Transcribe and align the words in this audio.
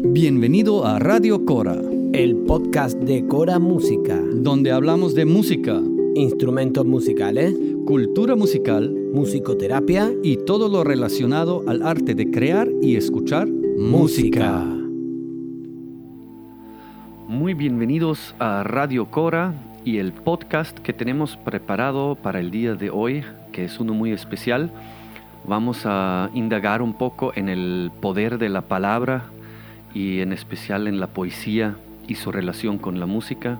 Bienvenido 0.00 0.86
a 0.86 1.00
Radio 1.00 1.44
Cora, 1.44 1.76
el 2.12 2.36
podcast 2.46 2.96
de 3.00 3.26
Cora 3.26 3.58
Música, 3.58 4.16
donde 4.32 4.70
hablamos 4.70 5.16
de 5.16 5.24
música, 5.24 5.80
instrumentos 6.14 6.86
musicales, 6.86 7.52
cultura 7.84 8.36
musical, 8.36 8.94
musicoterapia 9.12 10.12
y 10.22 10.36
todo 10.36 10.68
lo 10.68 10.84
relacionado 10.84 11.64
al 11.66 11.82
arte 11.82 12.14
de 12.14 12.30
crear 12.30 12.68
y 12.80 12.94
escuchar 12.94 13.48
música. 13.48 14.64
Muy 17.26 17.54
bienvenidos 17.54 18.36
a 18.38 18.62
Radio 18.62 19.06
Cora 19.06 19.54
y 19.84 19.98
el 19.98 20.12
podcast 20.12 20.78
que 20.78 20.92
tenemos 20.92 21.36
preparado 21.36 22.14
para 22.14 22.38
el 22.38 22.52
día 22.52 22.76
de 22.76 22.90
hoy, 22.90 23.24
que 23.50 23.64
es 23.64 23.80
uno 23.80 23.94
muy 23.94 24.12
especial. 24.12 24.70
Vamos 25.44 25.82
a 25.86 26.30
indagar 26.34 26.82
un 26.82 26.94
poco 26.94 27.32
en 27.34 27.48
el 27.48 27.90
poder 28.00 28.38
de 28.38 28.48
la 28.48 28.62
palabra 28.62 29.32
y 29.94 30.20
en 30.20 30.32
especial 30.32 30.86
en 30.88 31.00
la 31.00 31.08
poesía 31.08 31.76
y 32.06 32.14
su 32.14 32.32
relación 32.32 32.78
con 32.78 32.98
la 33.00 33.06
música. 33.06 33.58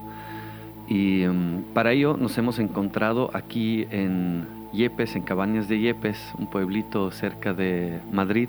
Y 0.88 1.26
um, 1.26 1.62
para 1.74 1.92
ello 1.92 2.16
nos 2.18 2.36
hemos 2.38 2.58
encontrado 2.58 3.30
aquí 3.34 3.86
en 3.90 4.46
Yepes, 4.72 5.16
en 5.16 5.22
Cabañas 5.22 5.68
de 5.68 5.80
Yepes, 5.80 6.18
un 6.38 6.48
pueblito 6.48 7.10
cerca 7.10 7.52
de 7.52 8.00
Madrid, 8.10 8.48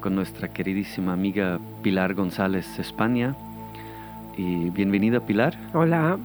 con 0.00 0.14
nuestra 0.14 0.48
queridísima 0.48 1.14
amiga 1.14 1.58
Pilar 1.82 2.14
González 2.14 2.78
España. 2.78 3.34
Y 4.36 4.70
bienvenida 4.70 5.20
Pilar. 5.20 5.56
Hola. 5.72 6.18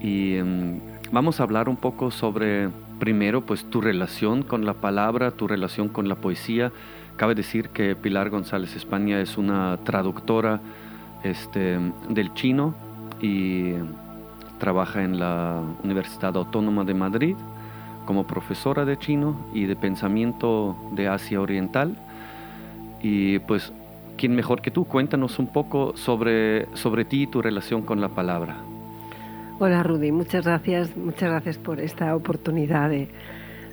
Y 0.00 0.38
um, 0.38 0.78
vamos 1.10 1.40
a 1.40 1.42
hablar 1.42 1.68
un 1.68 1.76
poco 1.76 2.10
sobre, 2.10 2.68
primero, 3.00 3.44
pues 3.44 3.64
tu 3.68 3.80
relación 3.80 4.42
con 4.42 4.64
la 4.64 4.74
palabra, 4.74 5.32
tu 5.32 5.48
relación 5.48 5.88
con 5.88 6.08
la 6.08 6.16
poesía, 6.16 6.70
Cabe 7.16 7.34
decir 7.34 7.70
que 7.70 7.96
Pilar 7.96 8.28
González 8.28 8.76
España 8.76 9.20
es 9.20 9.38
una 9.38 9.78
traductora 9.84 10.60
este, 11.22 11.78
del 12.10 12.34
chino 12.34 12.74
y 13.20 13.72
trabaja 14.58 15.02
en 15.02 15.18
la 15.18 15.62
Universidad 15.82 16.36
Autónoma 16.36 16.84
de 16.84 16.94
Madrid 16.94 17.36
como 18.04 18.26
profesora 18.26 18.84
de 18.84 18.98
chino 18.98 19.46
y 19.54 19.64
de 19.64 19.76
pensamiento 19.76 20.76
de 20.92 21.08
Asia 21.08 21.40
Oriental. 21.40 21.96
Y 23.02 23.38
pues, 23.40 23.72
¿quién 24.16 24.34
mejor 24.34 24.60
que 24.60 24.70
tú? 24.70 24.84
Cuéntanos 24.84 25.38
un 25.38 25.48
poco 25.48 25.96
sobre, 25.96 26.66
sobre 26.74 27.04
ti 27.04 27.22
y 27.22 27.26
tu 27.26 27.40
relación 27.42 27.82
con 27.82 28.00
la 28.00 28.10
palabra. 28.10 28.56
Hola 29.58 29.82
Rudy, 29.82 30.12
muchas 30.12 30.44
gracias, 30.44 30.94
muchas 30.96 31.30
gracias 31.30 31.56
por 31.56 31.80
esta 31.80 32.14
oportunidad 32.14 32.90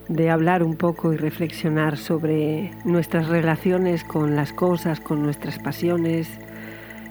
de 0.09 0.29
hablar 0.29 0.63
un 0.63 0.75
poco 0.75 1.13
y 1.13 1.17
reflexionar 1.17 1.97
sobre 1.97 2.71
nuestras 2.83 3.27
relaciones 3.27 4.03
con 4.03 4.35
las 4.35 4.51
cosas, 4.53 4.99
con 4.99 5.23
nuestras 5.23 5.59
pasiones 5.59 6.29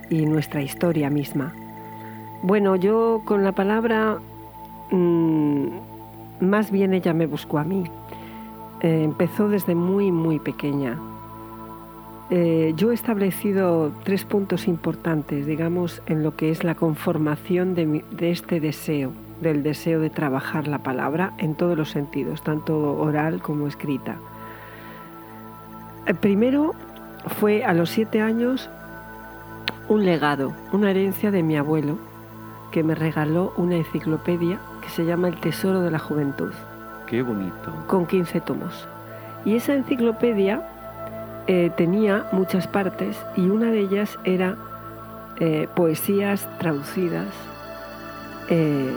y 0.09 0.25
nuestra 0.25 0.61
historia 0.61 1.09
misma. 1.09 1.53
Bueno, 2.43 2.75
yo 2.75 3.21
con 3.25 3.43
la 3.43 3.53
palabra, 3.53 4.19
mm, 4.91 5.67
más 6.41 6.71
bien 6.71 6.93
ella 6.93 7.13
me 7.13 7.25
buscó 7.25 7.57
a 7.57 7.63
mí. 7.63 7.83
Eh, 8.81 9.03
empezó 9.03 9.49
desde 9.49 9.75
muy, 9.75 10.11
muy 10.11 10.39
pequeña. 10.39 10.99
Eh, 12.29 12.73
yo 12.75 12.91
he 12.91 12.95
establecido 12.95 13.91
tres 14.03 14.25
puntos 14.25 14.67
importantes, 14.67 15.45
digamos, 15.45 16.01
en 16.05 16.23
lo 16.23 16.35
que 16.35 16.51
es 16.51 16.63
la 16.63 16.75
conformación 16.75 17.75
de 17.75 18.31
este 18.31 18.59
deseo 18.59 19.13
del 19.43 19.63
deseo 19.63 19.99
de 19.99 20.09
trabajar 20.09 20.67
la 20.67 20.79
palabra 20.79 21.33
en 21.37 21.55
todos 21.55 21.77
los 21.77 21.91
sentidos, 21.91 22.41
tanto 22.41 22.97
oral 22.97 23.41
como 23.41 23.67
escrita. 23.67 24.15
El 26.05 26.15
primero 26.15 26.73
fue 27.39 27.63
a 27.63 27.73
los 27.73 27.89
siete 27.89 28.21
años 28.21 28.69
un 29.87 30.05
legado, 30.05 30.53
una 30.71 30.91
herencia 30.91 31.31
de 31.31 31.43
mi 31.43 31.57
abuelo, 31.57 31.97
que 32.71 32.83
me 32.83 32.95
regaló 32.95 33.53
una 33.55 33.75
enciclopedia 33.75 34.59
que 34.81 34.89
se 34.89 35.05
llama 35.05 35.27
El 35.27 35.39
Tesoro 35.39 35.81
de 35.81 35.91
la 35.91 35.99
Juventud. 35.99 36.51
Qué 37.07 37.21
bonito. 37.21 37.71
Con 37.87 38.07
15 38.07 38.41
tomos. 38.41 38.87
Y 39.45 39.55
esa 39.55 39.73
enciclopedia 39.75 40.67
eh, 41.47 41.71
tenía 41.75 42.25
muchas 42.31 42.67
partes 42.67 43.17
y 43.35 43.41
una 43.41 43.69
de 43.69 43.81
ellas 43.81 44.17
era 44.23 44.55
eh, 45.39 45.67
poesías 45.75 46.47
traducidas, 46.57 47.27
eh, 48.49 48.95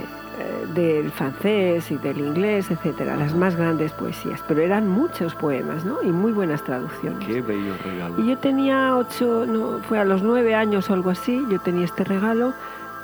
del 0.74 1.10
francés 1.10 1.90
y 1.90 1.96
del 1.96 2.18
inglés, 2.18 2.70
etcétera, 2.70 3.16
las 3.16 3.34
más 3.34 3.56
grandes 3.56 3.92
poesías, 3.92 4.42
pero 4.46 4.60
eran 4.60 4.88
muchos 4.88 5.34
poemas, 5.34 5.84
¿no? 5.84 6.02
Y 6.02 6.12
muy 6.12 6.32
buenas 6.32 6.62
traducciones. 6.62 7.26
Qué 7.26 7.40
bello 7.40 7.74
regalo. 7.84 8.20
Y 8.20 8.28
yo 8.28 8.38
tenía 8.38 8.96
ocho, 8.96 9.46
no, 9.46 9.78
fue 9.88 9.98
a 9.98 10.04
los 10.04 10.22
nueve 10.22 10.54
años 10.54 10.90
o 10.90 10.94
algo 10.94 11.10
así, 11.10 11.42
yo 11.50 11.58
tenía 11.60 11.84
este 11.84 12.04
regalo 12.04 12.52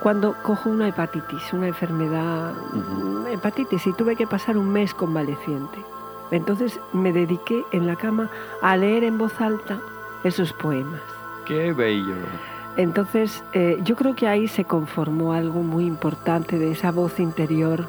cuando 0.00 0.34
cojo 0.42 0.68
una 0.68 0.88
hepatitis, 0.88 1.52
una 1.52 1.68
enfermedad, 1.68 2.52
hepatitis, 3.30 3.86
y 3.86 3.92
tuve 3.92 4.16
que 4.16 4.26
pasar 4.26 4.58
un 4.58 4.70
mes 4.70 4.92
convaleciente. 4.92 5.78
Entonces 6.32 6.80
me 6.92 7.12
dediqué 7.12 7.64
en 7.72 7.86
la 7.86 7.96
cama 7.96 8.28
a 8.62 8.76
leer 8.76 9.04
en 9.04 9.16
voz 9.16 9.40
alta 9.40 9.78
esos 10.24 10.52
poemas. 10.52 11.00
Qué 11.46 11.72
bello. 11.72 12.16
Entonces, 12.76 13.42
eh, 13.52 13.78
yo 13.84 13.96
creo 13.96 14.14
que 14.14 14.26
ahí 14.26 14.48
se 14.48 14.64
conformó 14.64 15.32
algo 15.32 15.62
muy 15.62 15.84
importante 15.84 16.58
de 16.58 16.72
esa 16.72 16.90
voz 16.90 17.20
interior 17.20 17.86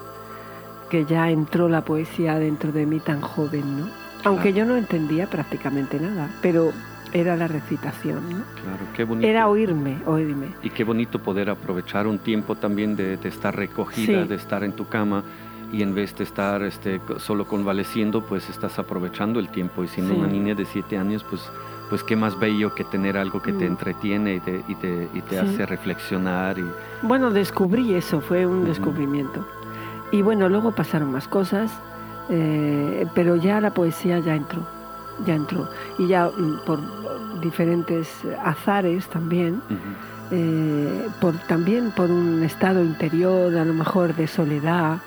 que 0.89 1.05
ya 1.05 1.29
entró 1.31 1.69
la 1.69 1.81
poesía 1.81 2.37
dentro 2.37 2.71
de 2.71 2.85
mí 2.85 2.99
tan 2.99 3.21
joven, 3.21 3.79
¿no? 3.79 3.87
Aunque 4.25 4.53
yo 4.53 4.65
no 4.65 4.77
entendía 4.77 5.27
prácticamente 5.27 5.99
nada, 5.99 6.29
pero 6.41 6.71
era 7.13 7.35
la 7.35 7.47
recitación, 7.47 8.29
¿no? 8.29 8.43
Claro, 8.61 8.85
qué 8.95 9.03
bonito. 9.03 9.27
Era 9.27 9.47
oírme, 9.47 9.97
oírme. 10.05 10.47
Y 10.61 10.69
qué 10.69 10.83
bonito 10.83 11.19
poder 11.19 11.49
aprovechar 11.49 12.07
un 12.07 12.19
tiempo 12.19 12.55
también 12.55 12.95
de, 12.95 13.17
estar 13.23 13.55
recogida, 13.55 14.25
de 14.25 14.35
estar 14.35 14.63
en 14.63 14.73
tu 14.73 14.87
cama 14.87 15.23
y 15.71 15.81
en 15.81 15.95
vez 15.95 16.15
de 16.15 16.23
estar 16.23 16.61
este, 16.61 17.01
solo 17.17 17.45
convaleciendo, 17.45 18.23
pues 18.25 18.49
estás 18.49 18.77
aprovechando 18.79 19.39
el 19.39 19.49
tiempo. 19.49 19.83
Y 19.83 19.87
siendo 19.87 20.13
una 20.13 20.27
niña 20.27 20.55
de 20.55 20.65
siete 20.65 20.97
años, 20.97 21.25
pues 21.27 21.41
pues 21.93 22.03
qué 22.03 22.15
más 22.15 22.39
bello 22.39 22.73
que 22.73 22.83
tener 22.83 23.17
algo 23.17 23.39
que 23.39 23.53
te 23.53 23.65
mm. 23.65 23.67
entretiene 23.67 24.33
y 24.33 24.39
te, 24.39 24.63
y 24.67 24.73
te, 24.73 25.09
y 25.13 25.21
te 25.21 25.37
hace 25.37 25.63
reflexionar. 25.63 26.57
Y... 26.57 26.65
Bueno, 27.03 27.29
descubrí 27.29 27.93
eso, 27.93 28.19
fue 28.19 28.47
un 28.47 28.65
descubrimiento. 28.65 29.47
Y 30.11 30.23
bueno, 30.23 30.49
luego 30.49 30.71
pasaron 30.71 31.11
más 31.11 31.27
cosas, 31.27 31.71
eh, 32.31 33.05
pero 33.13 33.35
ya 33.35 33.61
la 33.61 33.75
poesía 33.75 34.17
ya 34.17 34.33
entró, 34.33 34.65
ya 35.23 35.35
entró. 35.35 35.69
Y 35.99 36.07
ya 36.07 36.31
mm, 36.35 36.65
por 36.65 36.79
diferentes 37.41 38.09
azares 38.43 39.05
también, 39.09 39.61
eh, 40.31 41.07
por, 41.21 41.35
también 41.47 41.91
por 41.91 42.09
un 42.09 42.41
estado 42.41 42.83
interior, 42.83 43.55
a 43.55 43.65
lo 43.65 43.73
mejor 43.75 44.15
de 44.15 44.25
soledad, 44.25 44.97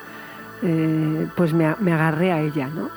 eh, 0.62 1.26
pues 1.34 1.52
me, 1.52 1.74
me 1.80 1.92
agarré 1.92 2.30
a 2.30 2.40
ella, 2.42 2.68
¿no? 2.68 2.90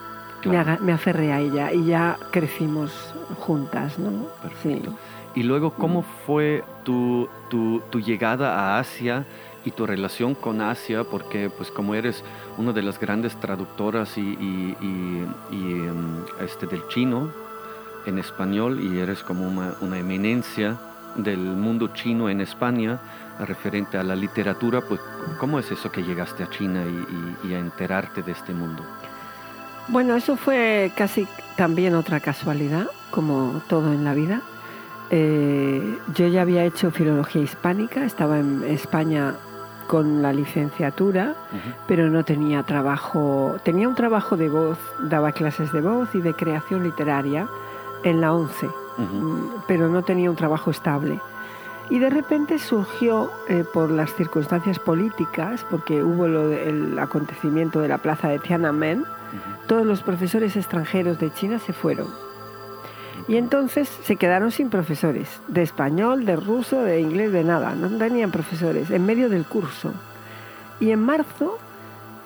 Me, 0.46 0.94
aferré 0.94 1.34
a 1.34 1.40
ella 1.42 1.72
y 1.74 1.86
ya 1.86 2.18
crecimos 2.32 3.09
juntas, 3.38 4.00
¿no? 4.00 4.28
Perfecto. 4.42 4.94
Y 5.36 5.44
luego, 5.44 5.72
¿cómo 5.72 6.04
fue 6.26 6.64
tu, 6.84 7.30
tu, 7.50 7.82
tu, 7.90 8.00
llegada 8.00 8.56
a 8.56 8.80
Asia 8.80 9.26
y 9.64 9.72
tu 9.72 9.86
relación 9.86 10.34
con 10.34 10.62
Asia? 10.62 11.04
Porque, 11.04 11.50
pues, 11.50 11.70
como 11.70 11.94
eres 11.94 12.24
una 12.58 12.74
de 12.74 12.82
las 12.82 13.00
grandes 13.00 13.36
traductoras 13.40 14.18
y, 14.18 14.22
y, 14.22 14.76
y, 15.52 15.72
em, 15.72 16.26
este, 16.44 16.66
del 16.66 16.88
chino 16.88 17.32
en 18.06 18.18
español 18.18 18.80
y 18.82 19.00
eres 19.00 19.22
como 19.22 19.48
una, 19.48 19.76
una 19.82 20.00
eminencia 20.00 20.78
del 21.16 21.40
mundo 21.40 21.90
chino 21.90 22.30
en 22.30 22.42
España 22.42 23.00
referente 23.40 23.98
a 23.98 24.04
la 24.04 24.16
literatura, 24.16 24.82
pues, 24.82 25.00
¿cómo 25.40 25.60
es 25.60 25.72
eso 25.72 25.92
que 25.92 26.04
llegaste 26.04 26.44
a 26.44 26.50
China 26.50 26.84
y 27.44 27.54
a 27.54 27.60
enterarte 27.60 28.22
de 28.22 28.32
este 28.32 28.54
mundo? 28.54 28.84
Bueno, 29.88 30.16
eso 30.16 30.36
fue 30.36 30.92
casi 30.96 31.28
también 31.56 31.96
otra 31.96 32.20
casualidad, 32.20 32.88
como 33.12 33.62
todo 33.68 33.92
en 33.94 34.04
la 34.04 34.14
vida. 34.14 34.42
Eh, 35.12 35.98
yo 36.14 36.28
ya 36.28 36.42
había 36.42 36.64
hecho 36.66 36.92
filología 36.92 37.42
hispánica, 37.42 38.06
estaba 38.06 38.40
en 38.40 38.64
España 38.64 39.36
con 39.88 40.22
la 40.22 40.32
licenciatura, 40.32 41.34
pero 41.88 42.10
no 42.12 42.24
tenía 42.24 42.62
trabajo, 42.62 43.58
tenía 43.64 43.90
un 43.90 43.96
trabajo 43.96 44.38
de 44.38 44.48
voz, 44.48 44.78
daba 45.02 45.32
clases 45.32 45.72
de 45.72 45.82
voz 45.82 46.14
y 46.14 46.22
de 46.22 46.36
creación 46.36 46.84
literaria 46.84 47.48
en 48.04 48.22
la 48.22 48.34
ONCE, 48.34 48.68
mm, 48.68 49.64
pero 49.68 49.90
no 49.90 50.04
tenía 50.04 50.30
un 50.30 50.36
trabajo 50.36 50.70
estable. 50.70 51.20
Y 51.90 51.98
de 51.98 52.12
repente 52.12 52.60
surgió 52.60 53.32
eh, 53.48 53.64
por 53.74 53.90
las 53.90 54.14
circunstancias 54.14 54.78
políticas, 54.78 55.66
porque 55.72 56.04
hubo 56.04 56.28
el 56.28 57.00
acontecimiento 57.00 57.82
de 57.82 57.88
la 57.88 57.98
plaza 57.98 58.30
de 58.30 58.38
Tiananmen, 58.38 59.06
todos 59.68 59.88
los 59.88 60.04
profesores 60.04 60.56
extranjeros 60.56 61.20
de 61.20 61.34
China 61.34 61.58
se 61.58 61.74
fueron. 61.74 62.29
Y 63.30 63.38
entonces 63.38 63.88
se 64.04 64.18
quedaron 64.18 64.52
sin 64.52 64.70
profesores, 64.70 65.40
de 65.48 65.62
español, 65.62 66.26
de 66.26 66.36
ruso, 66.36 66.82
de 66.82 67.00
inglés, 67.00 67.32
de 67.32 67.46
nada, 67.46 67.76
no 67.76 67.88
tenían 67.98 68.32
profesores, 68.32 68.92
en 68.92 69.06
medio 69.06 69.30
del 69.30 69.46
curso. 69.46 69.94
Y 70.82 70.92
en 70.92 71.00
marzo 71.00 71.58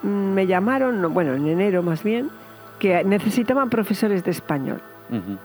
mm, 0.02 0.08
me 0.08 0.48
llamaron, 0.48 1.14
bueno, 1.14 1.36
en 1.36 1.48
enero 1.48 1.84
más 1.84 2.04
bien, 2.04 2.32
que 2.80 3.04
necesitaban 3.04 3.70
profesores 3.70 4.24
de 4.24 4.32
español 4.32 4.82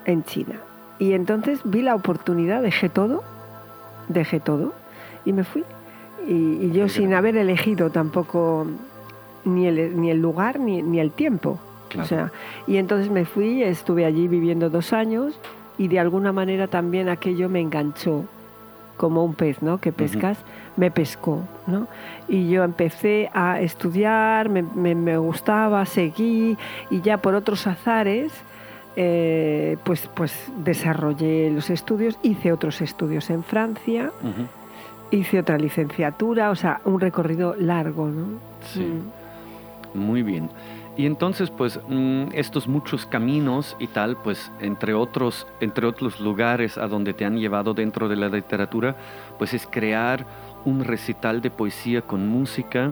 en 0.06 0.24
China. 0.24 0.54
Y 0.98 1.12
entonces 1.12 1.60
vi 1.64 1.82
la 1.82 1.94
oportunidad, 1.94 2.62
dejé 2.62 2.88
todo 2.88 3.22
dejé 4.08 4.40
todo 4.40 4.72
y 5.24 5.32
me 5.32 5.44
fui. 5.44 5.64
Y, 6.26 6.70
yo 6.72 6.88
sin 6.88 7.14
haber 7.14 7.36
elegido 7.36 7.90
tampoco 7.90 8.66
ni 9.44 9.66
el, 9.66 9.98
ni 10.00 10.10
el 10.10 10.20
lugar 10.20 10.58
ni, 10.58 10.82
ni 10.82 11.00
el 11.00 11.12
tiempo. 11.12 11.58
O 11.98 12.04
sea, 12.04 12.32
y 12.66 12.76
entonces 12.76 13.10
me 13.10 13.24
fui, 13.24 13.62
estuve 13.62 14.04
allí 14.04 14.28
viviendo 14.28 14.68
dos 14.68 14.92
años 14.92 15.38
y 15.78 15.88
de 15.88 15.98
alguna 15.98 16.32
manera 16.32 16.66
también 16.66 17.08
aquello 17.08 17.48
me 17.48 17.60
enganchó 17.60 18.24
como 18.98 19.24
un 19.24 19.34
pez, 19.34 19.62
¿no? 19.62 19.78
Que 19.78 19.92
pescas, 19.92 20.36
me 20.76 20.90
pescó, 20.90 21.44
¿no? 21.66 21.86
Y 22.28 22.50
yo 22.50 22.64
empecé 22.64 23.30
a 23.32 23.60
estudiar, 23.60 24.50
me, 24.50 24.62
me, 24.62 25.16
gustaba, 25.16 25.86
seguí 25.86 26.58
y 26.90 27.00
ya 27.00 27.18
por 27.18 27.34
otros 27.34 27.66
azares, 27.66 28.32
eh, 28.96 29.76
pues, 29.84 30.10
pues 30.14 30.34
desarrollé 30.64 31.50
los 31.50 31.70
estudios, 31.70 32.18
hice 32.22 32.52
otros 32.52 32.80
estudios 32.80 33.30
en 33.30 33.44
Francia, 33.44 34.10
hice 35.10 35.38
otra 35.38 35.56
licenciatura, 35.56 36.50
o 36.50 36.56
sea, 36.56 36.80
un 36.84 37.00
recorrido 37.00 37.54
largo, 37.54 38.08
¿no? 38.08 38.26
Sí. 38.74 38.80
Mm. 38.80 39.98
Muy 39.98 40.22
bien. 40.22 40.50
Y 40.98 41.06
entonces, 41.06 41.50
pues, 41.50 41.78
mm, 41.88 42.30
estos 42.32 42.66
muchos 42.66 43.06
caminos 43.06 43.76
y 43.78 43.86
tal, 43.86 44.16
pues, 44.16 44.50
entre 44.58 44.94
otros, 44.94 45.46
entre 45.60 45.86
otros 45.86 46.18
lugares 46.18 46.76
a 46.76 46.88
donde 46.88 47.14
te 47.14 47.24
han 47.24 47.38
llevado 47.38 47.72
dentro 47.72 48.08
de 48.08 48.16
la 48.16 48.28
literatura, 48.28 48.96
pues 49.38 49.54
es 49.54 49.64
crear 49.64 50.26
un 50.64 50.82
recital 50.82 51.40
de 51.40 51.52
poesía 51.52 52.02
con 52.02 52.28
música 52.28 52.90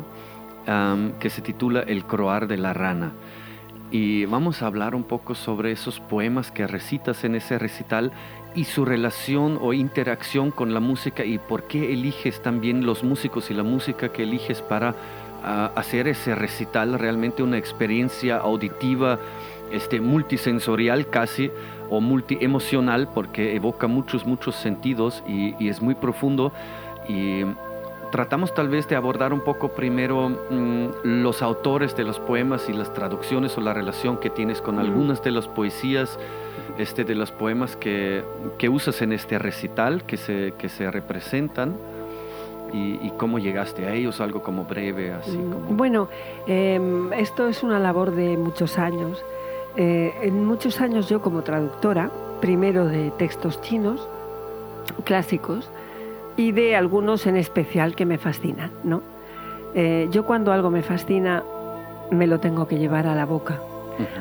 que 1.21 1.31
se 1.31 1.43
titula 1.43 1.81
El 1.81 2.05
croar 2.05 2.49
de 2.49 2.57
la 2.57 2.73
rana. 2.73 3.13
Y 3.93 4.25
vamos 4.25 4.63
a 4.63 4.67
hablar 4.67 4.97
un 4.97 5.05
poco 5.05 5.37
sobre 5.37 5.71
esos 5.71 6.01
poemas 6.01 6.51
que 6.51 6.67
recitas 6.67 7.23
en 7.23 7.37
ese 7.37 7.57
recital 7.57 8.11
y 8.57 8.65
su 8.65 8.85
relación 8.85 9.59
o 9.61 9.73
interacción 9.73 10.51
con 10.51 10.75
la 10.75 10.81
música 10.81 11.25
y 11.25 11.39
por 11.39 11.65
qué 11.65 11.93
eliges 11.93 12.43
también 12.43 12.85
los 12.85 13.05
músicos 13.05 13.51
y 13.51 13.55
la 13.55 13.63
música 13.63 14.09
que 14.09 14.25
eliges 14.25 14.61
para 14.61 14.97
hacer 15.47 16.09
ese 16.09 16.35
recital 16.35 16.99
realmente 16.99 17.43
una 17.43 17.57
experiencia 17.57 18.39
auditiva, 18.39 19.19
este, 19.71 20.01
multisensorial 20.01 21.09
casi, 21.09 21.51
o 21.89 22.01
multiemocional, 22.01 23.09
porque 23.15 23.55
evoca 23.55 23.87
muchos, 23.87 24.27
muchos 24.27 24.57
sentidos 24.57 25.23
y, 25.29 25.69
es 25.69 25.81
muy 25.81 25.95
profundo. 25.95 26.53
Y 27.09 27.43
tratamos 28.11 28.55
tal 28.55 28.69
vez 28.69 28.89
de 28.89 28.97
abordar 28.97 29.33
un 29.33 29.41
poco 29.41 29.69
primero 29.69 30.29
mm, 30.51 30.87
los 31.05 31.43
autores 31.43 31.97
de 31.97 32.03
los 32.03 32.19
poemas 32.19 32.69
y 32.69 32.73
las 32.73 32.93
traducciones 32.93 33.57
o 33.57 33.61
la 33.61 33.73
relación 33.73 34.19
que 34.19 34.31
tienes 34.31 34.61
con 34.61 34.81
algunas 34.81 35.23
de 35.23 35.31
las 35.31 35.47
poesías, 35.47 36.19
este, 36.79 37.05
de 37.05 37.15
los 37.15 37.31
poemas 37.31 37.77
que, 37.77 38.25
que 38.59 38.69
usas 38.69 39.01
en 39.01 39.13
este 39.13 39.39
recital, 39.39 40.03
que 40.05 40.17
se, 40.17 40.55
que 40.59 40.69
se 40.69 40.91
representan 40.91 41.77
y, 42.73 43.11
cómo 43.17 43.39
llegaste 43.39 43.87
a 43.87 43.95
ellos, 43.95 44.21
algo 44.21 44.43
como 44.43 44.65
breve, 44.65 45.13
así 45.13 45.37
mm, 45.37 45.51
como... 45.51 45.67
Bueno, 45.71 46.09
em, 46.47 47.13
esto 47.15 47.49
es 47.49 47.63
una 47.63 47.79
labor 47.79 48.11
de 48.11 48.37
muchos 48.37 48.79
años. 48.79 49.25
Eh, 49.77 50.15
en 50.23 50.45
muchos 50.45 50.81
años 50.81 51.09
yo 51.09 51.23
como 51.23 51.43
traductora, 51.43 52.11
primero 52.41 52.87
de 52.87 53.11
textos 53.13 53.61
chinos, 53.63 54.07
clásicos, 55.05 55.71
y 56.37 56.53
de 56.53 56.77
algunos 56.77 57.27
en 57.27 57.37
especial 57.37 57.95
que 57.95 58.05
me 58.05 58.19
fascinan, 58.19 58.71
¿no? 58.85 59.03
Eh, 59.75 60.09
yo 60.11 60.25
cuando 60.25 60.53
algo 60.53 60.71
me 60.71 60.83
fascina, 60.83 61.43
me 62.11 62.27
lo 62.27 62.41
tengo 62.41 62.67
que 62.67 62.79
llevar 62.79 63.07
a 63.07 63.15
la 63.15 63.25
boca 63.25 63.61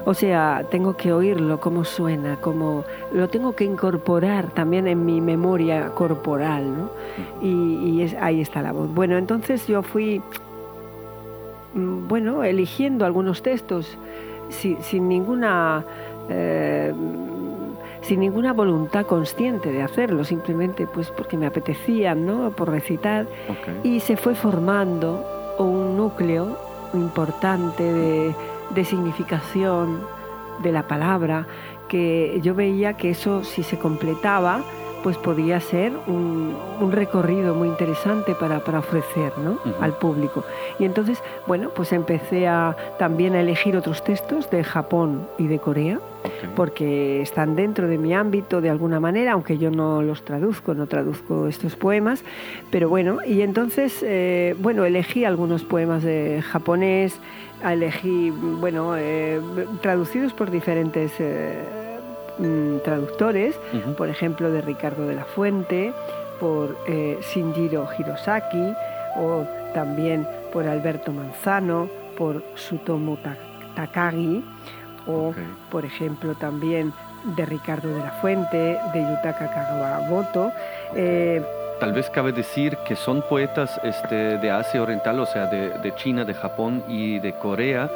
o 0.05 0.13
sea, 0.13 0.65
tengo 0.69 0.95
que 0.95 1.13
oírlo, 1.13 1.59
cómo 1.59 1.83
suena, 1.83 2.37
cómo 2.37 2.83
lo 3.13 3.27
tengo 3.29 3.55
que 3.55 3.63
incorporar 3.63 4.51
también 4.51 4.87
en 4.87 5.05
mi 5.05 5.21
memoria 5.21 5.89
corporal, 5.89 6.65
¿no? 6.77 6.89
Y, 7.41 8.15
ahí 8.19 8.41
está 8.41 8.61
la 8.61 8.71
voz. 8.71 8.93
Bueno, 8.93 9.17
entonces 9.17 9.67
yo 9.67 9.81
fui, 9.81 10.21
mm, 11.73 12.07
bueno, 12.07 12.43
eligiendo 12.43 13.05
algunos 13.05 13.41
textos 13.41 13.97
sin, 14.49 15.07
ninguna... 15.07 15.85
Eh, 16.29 16.93
sin 18.01 18.19
ninguna 18.19 18.53
voluntad 18.53 19.07
consciente 19.07 19.71
de 19.71 19.81
hacerlo, 19.81 20.23
simplemente 20.23 20.85
pues 20.85 21.09
porque 21.09 21.37
me 21.37 21.47
apetecían, 21.47 22.23
¿no? 22.23 22.51
Por 22.51 22.69
recitar. 22.69 23.25
Y 23.83 23.99
se 23.99 24.15
fue 24.15 24.35
formando 24.35 25.25
un 25.57 25.97
núcleo 25.97 26.55
importante 26.93 27.83
de, 27.83 28.35
de 28.71 28.85
significación 28.85 29.99
de 30.63 30.71
la 30.71 30.83
palabra, 30.83 31.47
que 31.87 32.39
yo 32.41 32.55
veía 32.55 32.97
que 32.97 33.11
eso 33.11 33.43
si 33.43 33.63
se 33.63 33.77
completaba, 33.77 34.61
pues 35.05 35.19
podía 35.19 35.59
ser 35.59 35.93
un, 36.07 36.55
recorrido 36.91 37.53
muy 37.53 37.67
interesante 37.67 38.33
para, 38.33 38.57
ofrecer 38.57 39.33
al 39.79 39.93
público. 39.99 40.43
Y 40.79 40.85
entonces, 40.85 41.21
bueno, 41.45 41.69
pues 41.75 41.93
empecé 41.93 42.47
a, 42.47 42.75
también 42.97 43.35
a 43.35 43.41
elegir 43.41 43.77
otros 43.77 44.03
textos 44.03 44.49
de 44.49 44.63
Japón 44.63 45.27
y 45.37 45.45
de 45.45 45.59
Corea, 45.59 45.99
porque 46.55 47.21
están 47.21 47.55
dentro 47.55 47.87
de 47.87 47.99
mi 47.99 48.15
ámbito 48.15 48.61
de 48.61 48.71
alguna 48.71 48.99
manera, 48.99 49.33
aunque 49.33 49.59
yo 49.59 49.69
no 49.69 50.01
los 50.01 50.25
traduzco, 50.25 50.73
no 50.73 50.87
traduzco 50.87 51.47
estos 51.47 51.75
poemas, 51.75 52.23
pero 52.71 52.89
bueno, 52.89 53.19
y 53.23 53.41
entonces, 53.43 53.99
eh, 54.01 54.55
bueno, 54.57 54.85
elegí 54.85 55.23
algunos 55.23 55.63
poemas 55.63 56.01
de 56.01 56.41
japonés, 56.41 57.19
elegí, 57.73 58.31
bueno, 58.31 58.95
eh, 58.97 59.39
traducidos 59.81 60.33
por 60.33 60.51
diferentes... 60.51 61.11
Eh, 61.19 61.85
Mm, 62.37 62.79
traductores, 62.83 63.55
por 63.97 64.09
ejemplo, 64.09 64.51
de 64.51 64.61
Ricardo 64.61 65.07
de 65.07 65.15
la 65.15 65.23
Fuente, 65.23 65.93
por 66.39 66.77
eh, 66.85 67.17
Shinjiro 67.21 67.87
Hirosaki, 67.97 68.73
o 69.17 69.45
también 69.73 70.27
por 70.51 70.67
Alberto 70.67 71.13
Manzano, 71.13 71.87
por 72.17 72.43
Sutomo 72.55 73.17
Takagi, 73.75 74.43
o 75.07 75.33
por 75.71 75.85
ejemplo 75.85 76.35
también 76.35 76.91
de 77.37 77.45
Ricardo 77.45 77.87
de 77.87 77.99
la 77.99 78.11
Fuente, 78.21 78.77
de 78.93 79.01
Yutaka 79.01 79.49
Kagawamoto. 79.53 80.51
Eh, 80.93 81.41
Tal 81.79 81.91
vez 81.91 82.09
cabe 82.09 82.31
decir 82.31 82.77
que 82.87 82.95
son 82.95 83.21
poetas 83.21 83.79
este, 83.83 84.37
de 84.37 84.51
Asia 84.51 84.81
Oriental, 84.81 85.19
o 85.19 85.25
sea, 85.25 85.47
de, 85.47 85.77
de 85.79 85.95
China, 85.95 86.23
de 86.23 86.33
Japón 86.33 86.83
y 86.87 87.19
de 87.19 87.33
Corea, 87.33 87.91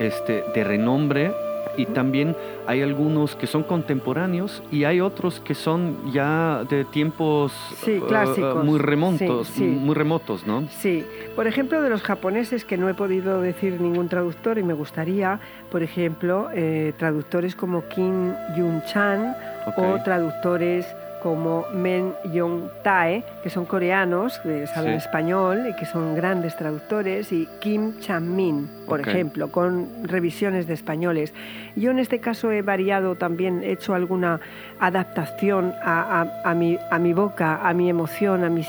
este, 0.00 0.44
de 0.54 0.64
renombre. 0.64 1.32
Y 1.76 1.86
también 1.86 2.34
hay 2.66 2.82
algunos 2.82 3.36
que 3.36 3.46
son 3.46 3.62
contemporáneos 3.62 4.64
y 4.72 4.82
hay 4.82 5.00
otros 5.00 5.38
que 5.38 5.54
son 5.54 6.12
ya 6.12 6.64
de 6.68 6.84
tiempos 6.84 7.52
sí, 7.84 8.00
uh, 8.00 8.64
muy 8.64 8.80
remotos, 8.80 9.56
muy 9.58 9.94
remotos, 9.94 10.44
¿no? 10.44 10.66
Sí, 10.70 11.04
por 11.36 11.46
ejemplo 11.46 11.80
de 11.80 11.88
los 11.88 12.02
japoneses 12.02 12.64
que 12.64 12.76
no 12.76 12.88
he 12.88 12.94
podido 12.94 13.40
decir 13.40 13.80
ningún 13.80 14.08
traductor 14.08 14.58
y 14.58 14.64
me 14.64 14.74
gustaría, 14.74 15.38
por 15.70 15.84
ejemplo, 15.84 16.48
eh, 16.52 16.94
traductores 16.96 17.54
como 17.54 17.86
Kim 17.88 18.34
Yun 18.56 18.82
Chan 18.90 19.36
o 19.76 20.02
traductores 20.02 20.84
como 21.28 21.66
Men 21.74 22.14
Yong 22.32 22.70
Tae, 22.82 23.22
que 23.42 23.50
son 23.50 23.66
coreanos, 23.66 24.38
que 24.38 24.66
saben 24.66 24.94
español 24.94 25.66
y 25.68 25.76
que 25.76 25.84
son 25.84 26.14
grandes 26.14 26.56
traductores, 26.56 27.32
y 27.32 27.46
Kim 27.60 28.00
Chan 28.00 28.34
Min, 28.34 28.66
por 28.86 29.02
ejemplo, 29.02 29.52
con 29.52 30.08
revisiones 30.08 30.66
de 30.66 30.72
españoles. 30.72 31.34
Yo 31.76 31.90
en 31.90 31.98
este 31.98 32.18
caso 32.18 32.50
he 32.50 32.62
variado 32.62 33.16
también, 33.16 33.62
he 33.62 33.72
hecho 33.72 33.92
alguna 33.92 34.40
adaptación 34.80 35.74
a, 35.82 36.54
mi, 36.56 36.78
a 36.90 36.98
mi 36.98 37.12
boca, 37.12 37.60
a 37.62 37.74
mi 37.74 37.90
emoción, 37.90 38.42
a 38.42 38.48
mis, 38.48 38.68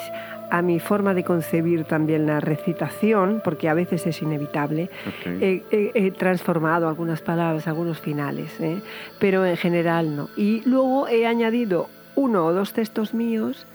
a 0.49 0.61
mi 0.61 0.81
forma 0.81 1.13
de 1.13 1.23
concebir 1.23 1.85
también 1.85 2.27
la 2.27 2.41
recitación, 2.41 3.41
porque 3.41 3.69
a 3.69 3.73
veces 3.73 4.05
es 4.05 4.21
inevitable. 4.21 4.89
He, 5.25 6.11
transformado 6.17 6.89
algunas 6.89 7.21
palabras, 7.21 7.69
algunos 7.69 8.01
finales, 8.01 8.51
¿eh? 8.59 8.81
pero 9.17 9.45
en 9.45 9.55
general 9.55 10.13
no. 10.13 10.29
Y 10.35 10.61
luego 10.65 11.07
he 11.07 11.25
añadido 11.25 11.87
uno 12.15 12.45
o 12.45 12.53
dos 12.53 12.73
textos 12.73 13.13
míos, 13.13 13.65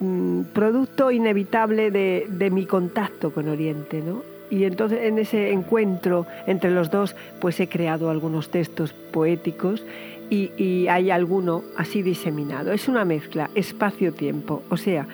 mm, 0.00 0.42
producto 0.52 1.10
inevitable 1.10 1.90
de, 1.90 2.50
mi 2.50 2.66
contacto 2.66 3.30
con 3.30 3.48
Oriente, 3.48 4.00
¿no? 4.00 4.22
Y 4.48 4.64
entonces 4.64 5.02
en 5.02 5.18
ese 5.18 5.50
encuentro 5.50 6.26
entre 6.46 6.70
los 6.70 6.90
dos, 6.90 7.16
pues 7.40 7.58
he 7.58 7.68
creado 7.68 8.10
algunos 8.10 8.50
textos 8.50 8.92
poéticos 8.92 9.84
y, 10.30 10.86
hay 10.88 11.10
alguno 11.10 11.62
así 11.76 12.02
diseminado. 12.02 12.72
Es 12.72 12.88
una 12.88 13.04
mezcla, 13.04 13.50
espacio-tiempo, 13.54 14.62
o 14.68 14.76
sea, 14.76 15.06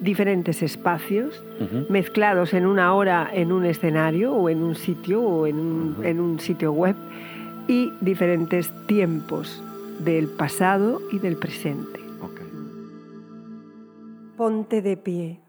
diferentes 0.00 0.62
espacios 0.62 1.42
mezclados 1.90 2.54
en 2.54 2.66
una 2.66 2.94
hora 2.94 3.30
en 3.32 3.52
un 3.52 3.66
escenario 3.66 4.32
o 4.32 4.48
en 4.48 4.62
un 4.62 4.74
sitio 4.74 5.20
o 5.22 5.46
en 5.46 6.20
un 6.20 6.40
sitio 6.40 6.72
web 6.72 6.96
y 7.70 7.92
diferentes 8.00 8.72
tiempos 8.86 9.62
del 10.00 10.26
pasado 10.26 11.00
y 11.12 11.20
del 11.20 11.36
presente. 11.36 11.99
Ponte 14.40 14.80
de 14.80 14.96
pie 14.96 15.42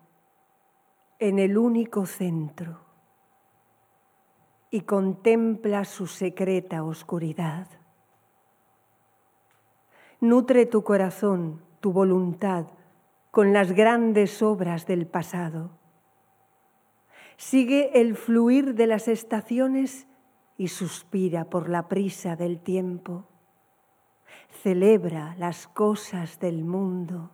en 1.18 1.40
el 1.40 1.58
único 1.58 2.06
centro 2.06 2.82
y 4.70 4.82
contempla 4.82 5.86
su 5.86 6.08
secreta 6.08 6.84
oscuridad. 6.84 7.70
Nutre 10.20 10.66
tu 10.66 10.84
corazón, 10.84 11.62
tu 11.80 11.94
voluntad, 11.94 12.66
con 13.32 13.54
las 13.54 13.72
grandes 13.72 14.42
obras 14.42 14.86
del 14.88 15.08
pasado. 15.08 15.70
Sigue 17.38 18.02
el 18.02 18.18
fluir 18.18 18.76
de 18.76 18.88
las 18.88 19.08
estaciones 19.08 20.06
y 20.58 20.68
suspira 20.68 21.46
por 21.46 21.70
la 21.70 21.88
prisa 21.88 22.36
del 22.36 22.60
tiempo. 22.60 23.24
Celebra 24.50 25.34
las 25.38 25.70
cosas 25.70 26.42
del 26.42 26.66
mundo 26.66 27.32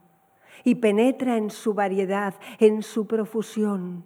y 0.67 0.75
penetra 0.75 1.37
en 1.37 1.49
su 1.49 1.73
variedad, 1.73 2.33
en 2.59 2.83
su 2.83 3.07
profusión. 3.07 4.03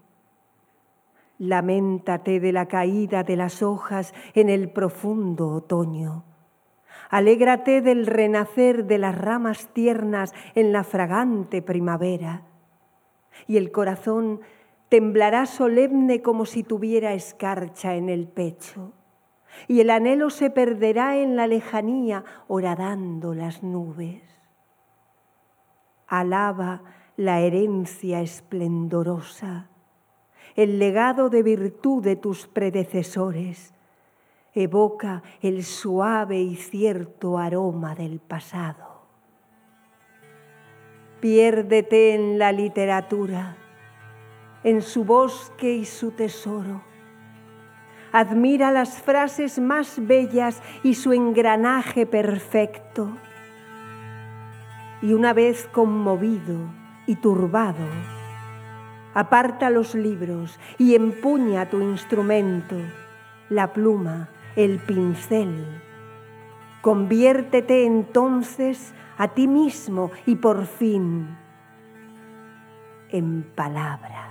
Lamentate 1.39 2.39
de 2.39 2.51
la 2.51 2.67
caída 2.67 3.23
de 3.23 3.35
las 3.35 3.63
hojas 3.63 4.13
en 4.35 4.47
el 4.47 4.69
profundo 4.69 5.47
otoño. 5.47 6.23
Alégrate 7.09 7.81
del 7.81 8.05
renacer 8.05 8.85
de 8.85 8.99
las 8.99 9.17
ramas 9.17 9.69
tiernas 9.73 10.35
en 10.53 10.71
la 10.71 10.83
fragante 10.83 11.63
primavera. 11.63 12.43
Y 13.47 13.57
el 13.57 13.71
corazón 13.71 14.41
temblará 14.87 15.47
solemne 15.47 16.21
como 16.21 16.45
si 16.45 16.61
tuviera 16.61 17.13
escarcha 17.13 17.95
en 17.95 18.07
el 18.07 18.27
pecho. 18.27 18.93
Y 19.67 19.79
el 19.79 19.89
anhelo 19.89 20.29
se 20.29 20.51
perderá 20.51 21.17
en 21.17 21.35
la 21.35 21.47
lejanía 21.47 22.23
horadando 22.47 23.33
las 23.33 23.63
nubes. 23.63 24.40
Alaba 26.11 26.81
la 27.15 27.39
herencia 27.39 28.19
esplendorosa, 28.19 29.69
el 30.57 30.77
legado 30.77 31.29
de 31.29 31.41
virtud 31.41 32.03
de 32.03 32.17
tus 32.17 32.47
predecesores 32.47 33.73
evoca 34.53 35.23
el 35.41 35.63
suave 35.63 36.41
y 36.41 36.57
cierto 36.57 37.37
aroma 37.37 37.95
del 37.95 38.19
pasado. 38.19 39.05
Piérdete 41.21 42.13
en 42.13 42.37
la 42.37 42.51
literatura, 42.51 43.55
en 44.65 44.81
su 44.81 45.05
bosque 45.05 45.75
y 45.75 45.85
su 45.85 46.11
tesoro. 46.11 46.81
Admira 48.11 48.69
las 48.73 49.01
frases 49.01 49.59
más 49.59 50.05
bellas 50.05 50.61
y 50.83 50.95
su 50.95 51.13
engranaje 51.13 52.05
perfecto. 52.05 53.15
Y 55.01 55.13
una 55.13 55.33
vez 55.33 55.67
conmovido 55.71 56.57
y 57.07 57.15
turbado, 57.15 57.85
aparta 59.13 59.69
los 59.69 59.95
libros 59.95 60.59
y 60.77 60.95
empuña 60.95 61.69
tu 61.69 61.81
instrumento, 61.81 62.75
la 63.49 63.73
pluma, 63.73 64.29
el 64.55 64.79
pincel. 64.79 65.81
Conviértete 66.81 67.85
entonces 67.85 68.93
a 69.17 69.29
ti 69.29 69.47
mismo 69.47 70.11
y 70.25 70.35
por 70.35 70.65
fin 70.65 71.37
en 73.09 73.43
palabras. 73.55 74.30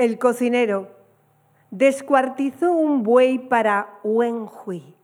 El 0.00 0.18
cocinero, 0.18 0.88
descuartizó 1.70 2.72
un 2.72 3.02
buey 3.02 3.38
para 3.38 3.98
Wen 4.02 4.48
Hui. 4.48 4.96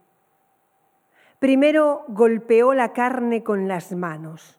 Primero 1.38 2.06
golpeó 2.08 2.72
la 2.72 2.94
carne 2.94 3.42
con 3.42 3.68
las 3.68 3.92
manos, 3.92 4.58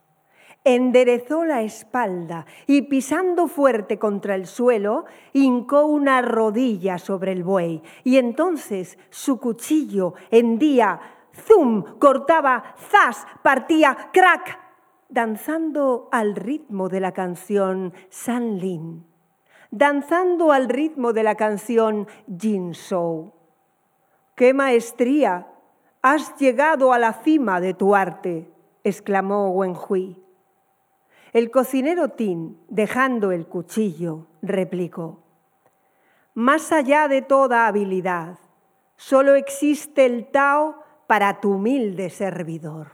enderezó 0.64 1.44
la 1.44 1.64
espalda 1.64 2.46
y 2.68 2.84
pisando 2.84 3.48
fuerte 3.48 3.98
contra 3.98 4.36
el 4.36 4.46
suelo, 4.46 5.06
hincó 5.34 5.88
una 5.88 6.22
rodilla 6.22 7.00
sobre 7.00 7.32
el 7.32 7.44
buey. 7.44 7.82
Y 8.04 8.18
entonces 8.18 9.00
su 9.10 9.40
cuchillo 9.40 10.14
hendía, 10.30 11.00
zum, 11.48 11.98
cortaba, 11.98 12.76
zas, 12.92 13.26
partía, 13.42 14.12
crack, 14.14 14.60
danzando 15.10 16.10
al 16.12 16.36
ritmo 16.36 16.90
de 16.90 17.00
la 17.00 17.12
canción 17.12 17.92
San 18.12 18.60
Lin 18.60 19.07
danzando 19.72 20.52
al 20.52 20.70
ritmo 20.70 21.14
de 21.14 21.24
la 21.24 21.36
canción 21.36 22.08
Jin 22.40 22.72
Shou. 22.72 23.34
¡Qué 24.36 24.54
maestría! 24.54 25.48
Has 26.02 26.38
llegado 26.38 26.94
a 26.94 27.00
la 27.00 27.14
cima 27.14 27.60
de 27.60 27.74
tu 27.74 27.96
arte, 27.96 28.50
exclamó 28.84 29.50
Wen 29.50 29.76
Hui. 29.76 30.24
El 31.34 31.52
cocinero 31.52 32.10
Tin, 32.10 32.58
dejando 32.70 33.32
el 33.32 33.48
cuchillo, 33.48 34.28
replicó: 34.42 35.24
Más 36.34 36.72
allá 36.72 37.08
de 37.08 37.22
toda 37.22 37.68
habilidad, 37.68 38.38
solo 38.96 39.36
existe 39.36 40.06
el 40.06 40.28
Tao 40.28 40.84
para 41.08 41.42
tu 41.42 41.54
humilde 41.54 42.10
servidor. 42.10 42.92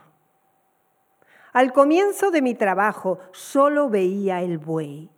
Al 1.52 1.72
comienzo 1.72 2.32
de 2.32 2.42
mi 2.42 2.56
trabajo 2.56 3.20
solo 3.32 3.90
veía 3.90 4.42
el 4.42 4.58
buey. 4.58 5.13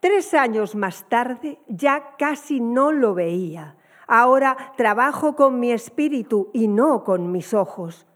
Tres 0.00 0.32
años 0.32 0.76
más 0.76 1.08
tarde 1.08 1.58
ya 1.66 2.14
casi 2.18 2.60
no 2.60 2.92
lo 2.92 3.14
veía. 3.14 3.74
Ahora 4.06 4.56
trabajo 4.76 5.34
con 5.34 5.58
mi 5.58 5.72
espíritu 5.72 6.50
y 6.52 6.68
no 6.68 7.02
con 7.02 7.32
mis 7.32 7.52
ojos. 7.52 8.06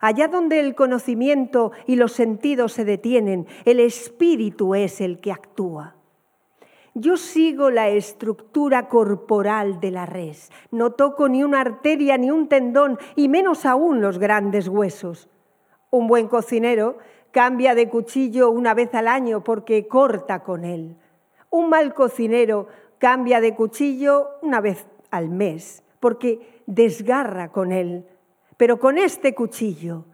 Allá 0.00 0.26
donde 0.26 0.58
el 0.58 0.74
conocimiento 0.74 1.70
y 1.86 1.94
los 1.96 2.12
sentidos 2.12 2.72
se 2.72 2.84
detienen, 2.84 3.46
el 3.64 3.78
espíritu 3.78 4.74
es 4.74 5.00
el 5.00 5.20
que 5.20 5.30
actúa. 5.30 5.94
Yo 6.94 7.16
sigo 7.16 7.70
la 7.70 7.88
estructura 7.90 8.88
corporal 8.88 9.78
de 9.78 9.92
la 9.92 10.06
res. 10.06 10.50
No 10.72 10.90
toco 10.92 11.28
ni 11.28 11.44
una 11.44 11.60
arteria 11.60 12.18
ni 12.18 12.32
un 12.32 12.48
tendón 12.48 12.98
y 13.14 13.28
menos 13.28 13.66
aún 13.66 14.00
los 14.00 14.18
grandes 14.18 14.66
huesos. 14.66 15.28
Un 15.90 16.08
buen 16.08 16.26
cocinero 16.26 16.98
cambia 17.30 17.76
de 17.76 17.88
cuchillo 17.88 18.50
una 18.50 18.74
vez 18.74 18.92
al 18.96 19.06
año 19.06 19.44
porque 19.44 19.86
corta 19.86 20.42
con 20.42 20.64
él. 20.64 20.96
Un 21.50 21.68
mal 21.68 21.94
cocinero 21.94 22.68
cambia 22.98 23.40
de 23.40 23.54
cuchillo 23.54 24.28
una 24.42 24.60
vez 24.60 24.86
al 25.10 25.28
mes 25.28 25.82
porque 26.00 26.62
desgarra 26.66 27.52
con 27.52 27.72
él. 27.72 28.06
Pero 28.56 28.78
con 28.78 28.98
este 28.98 29.34
cuchillo 29.34 30.04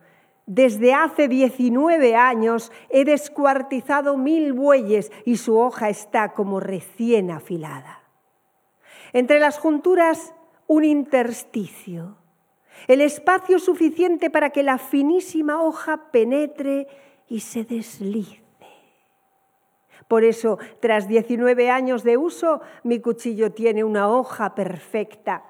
Desde 0.48 0.94
hace 0.94 1.26
19 1.26 2.14
años 2.14 2.70
he 2.88 3.04
descuartizado 3.04 4.16
mil 4.16 4.52
bueyes 4.52 5.10
y 5.24 5.38
su 5.38 5.58
hoja 5.58 5.88
está 5.88 6.34
como 6.34 6.60
recién 6.60 7.32
afilada. 7.32 8.04
Entre 9.12 9.40
las 9.40 9.58
junturas, 9.58 10.34
un 10.68 10.84
intersticio, 10.84 12.16
el 12.86 13.00
espacio 13.00 13.58
suficiente 13.58 14.30
para 14.30 14.50
que 14.50 14.62
la 14.62 14.78
finísima 14.78 15.60
hoja 15.60 16.12
penetre 16.12 16.86
y 17.28 17.40
se 17.40 17.64
deslice. 17.64 18.45
Por 20.08 20.24
eso, 20.24 20.58
tras 20.80 21.08
19 21.08 21.70
años 21.70 22.04
de 22.04 22.16
uso, 22.16 22.60
mi 22.84 23.00
cuchillo 23.00 23.52
tiene 23.52 23.82
una 23.82 24.08
hoja 24.08 24.54
perfecta. 24.54 25.44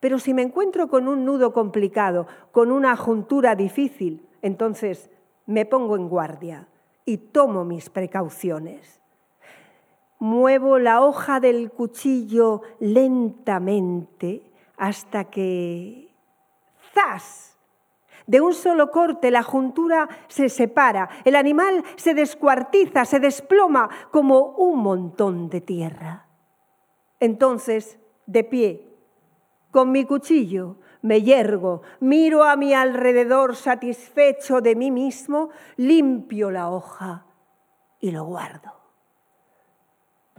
Pero 0.00 0.18
si 0.18 0.34
me 0.34 0.42
encuentro 0.42 0.88
con 0.88 1.08
un 1.08 1.24
nudo 1.24 1.52
complicado, 1.52 2.26
con 2.52 2.70
una 2.70 2.96
juntura 2.96 3.54
difícil, 3.54 4.28
entonces 4.42 5.10
me 5.46 5.66
pongo 5.66 5.96
en 5.96 6.08
guardia 6.08 6.68
y 7.04 7.16
tomo 7.16 7.64
mis 7.64 7.90
precauciones. 7.90 9.00
Muevo 10.18 10.78
la 10.78 11.02
hoja 11.02 11.40
del 11.40 11.70
cuchillo 11.70 12.62
lentamente 12.80 14.52
hasta 14.76 15.24
que... 15.24 16.14
¡Zas! 16.92 17.53
De 18.26 18.40
un 18.40 18.54
solo 18.54 18.90
corte 18.90 19.30
la 19.30 19.42
juntura 19.42 20.08
se 20.28 20.48
separa, 20.48 21.08
el 21.24 21.36
animal 21.36 21.84
se 21.96 22.14
descuartiza, 22.14 23.04
se 23.04 23.20
desploma 23.20 23.90
como 24.10 24.50
un 24.56 24.80
montón 24.80 25.50
de 25.50 25.60
tierra. 25.60 26.26
Entonces, 27.20 27.98
de 28.26 28.44
pie, 28.44 28.88
con 29.70 29.92
mi 29.92 30.04
cuchillo, 30.04 30.76
me 31.02 31.20
yergo, 31.20 31.82
miro 32.00 32.44
a 32.44 32.56
mi 32.56 32.72
alrededor 32.72 33.56
satisfecho 33.56 34.62
de 34.62 34.74
mí 34.74 34.90
mismo, 34.90 35.50
limpio 35.76 36.50
la 36.50 36.70
hoja 36.70 37.26
y 38.00 38.10
lo 38.10 38.24
guardo. 38.24 38.72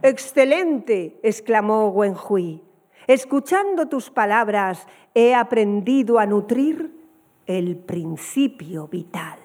Excelente, 0.02 1.20
exclamó 1.22 1.88
Wenhui. 1.90 2.64
Escuchando 3.06 3.86
tus 3.86 4.10
palabras, 4.10 4.88
he 5.14 5.34
aprendido 5.34 6.18
a 6.18 6.26
nutrir 6.26 6.95
el 7.46 7.76
principio 7.76 8.88
vital. 8.88 9.38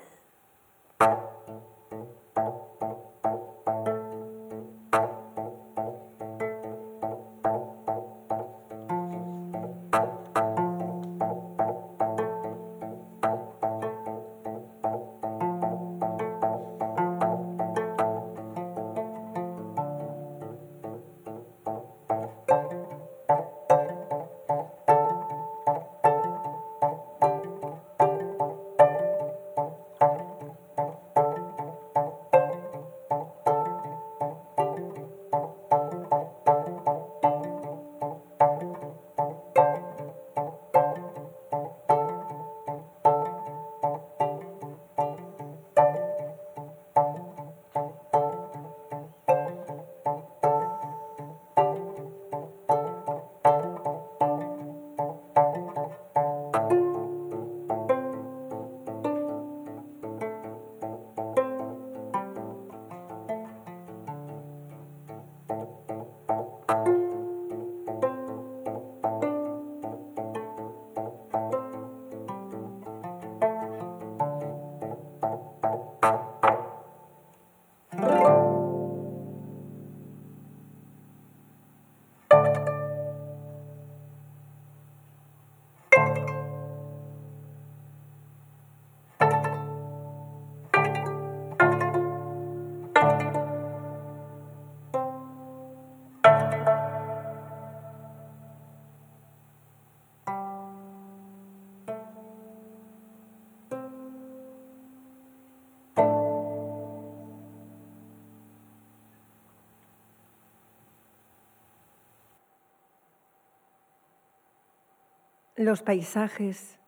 Los 115.61 115.83
paisajes 115.83 116.79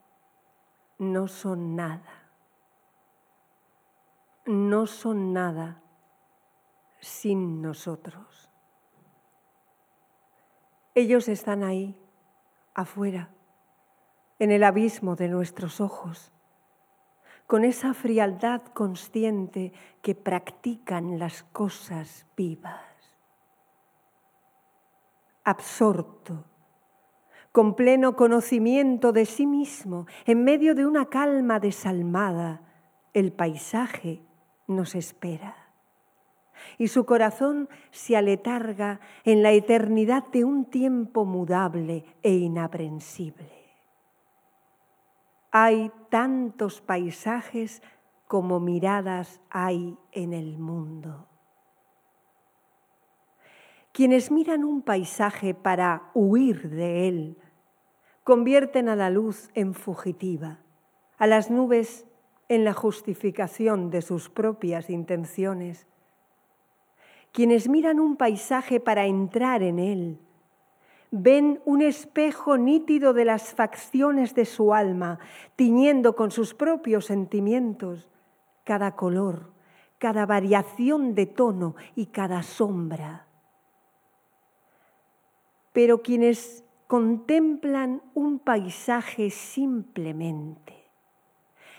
no 0.97 1.27
son 1.27 1.75
nada. 1.75 2.31
No 4.47 4.87
son 4.87 5.31
nada 5.31 5.83
sin 6.99 7.61
nosotros. 7.61 8.49
Ellos 10.95 11.27
están 11.27 11.63
ahí, 11.63 11.95
afuera, 12.73 13.29
en 14.39 14.49
el 14.49 14.63
abismo 14.63 15.15
de 15.15 15.27
nuestros 15.27 15.79
ojos, 15.79 16.31
con 17.45 17.65
esa 17.65 17.93
frialdad 17.93 18.63
consciente 18.73 19.71
que 20.01 20.15
practican 20.15 21.19
las 21.19 21.43
cosas 21.43 22.25
vivas. 22.35 22.81
Absorto 25.43 26.45
con 27.53 27.75
pleno 27.75 28.15
conocimiento 28.15 29.11
de 29.11 29.27
sí 29.27 29.45
mismo, 29.45 30.07
en 30.25 30.43
medio 30.43 30.73
de 30.73 30.87
una 30.87 31.05
calma 31.05 31.59
desalmada, 31.59 32.61
el 33.13 33.31
paisaje 33.31 34.23
nos 34.65 34.95
espera. 34.95 35.55
Y 36.79 36.87
su 36.87 37.05
corazón 37.05 37.69
se 37.91 38.17
aletarga 38.17 38.99
en 39.23 39.43
la 39.43 39.51
eternidad 39.51 40.23
de 40.31 40.43
un 40.43 40.65
tiempo 40.65 41.25
mudable 41.25 42.05
e 42.23 42.31
inaprensible. 42.31 43.51
Hay 45.51 45.91
tantos 46.09 46.81
paisajes 46.81 47.83
como 48.27 48.59
miradas 48.59 49.41
hay 49.51 49.95
en 50.11 50.33
el 50.33 50.57
mundo. 50.57 51.27
Quienes 53.91 54.31
miran 54.31 54.63
un 54.63 54.81
paisaje 54.81 55.53
para 55.53 56.09
huir 56.15 56.71
de 56.71 57.07
él, 57.07 57.37
convierten 58.23 58.89
a 58.89 58.95
la 58.95 59.09
luz 59.09 59.49
en 59.53 59.73
fugitiva, 59.73 60.59
a 61.17 61.27
las 61.27 61.51
nubes 61.51 62.05
en 62.49 62.63
la 62.63 62.73
justificación 62.73 63.89
de 63.89 64.01
sus 64.01 64.29
propias 64.29 64.89
intenciones. 64.89 65.87
Quienes 67.31 67.67
miran 67.67 67.99
un 67.99 68.15
paisaje 68.15 68.79
para 68.79 69.05
entrar 69.05 69.63
en 69.63 69.79
él, 69.79 70.19
ven 71.11 71.61
un 71.65 71.81
espejo 71.81 72.57
nítido 72.57 73.13
de 73.13 73.25
las 73.25 73.53
facciones 73.53 74.35
de 74.35 74.45
su 74.45 74.73
alma, 74.73 75.19
tiñendo 75.55 76.15
con 76.15 76.31
sus 76.31 76.53
propios 76.53 77.05
sentimientos 77.05 78.09
cada 78.63 78.95
color, 78.95 79.51
cada 79.97 80.25
variación 80.25 81.15
de 81.15 81.25
tono 81.25 81.75
y 81.95 82.07
cada 82.07 82.43
sombra 82.43 83.27
pero 85.73 86.03
quienes 86.03 86.62
contemplan 86.87 88.01
un 88.13 88.39
paisaje 88.39 89.29
simplemente, 89.29 90.89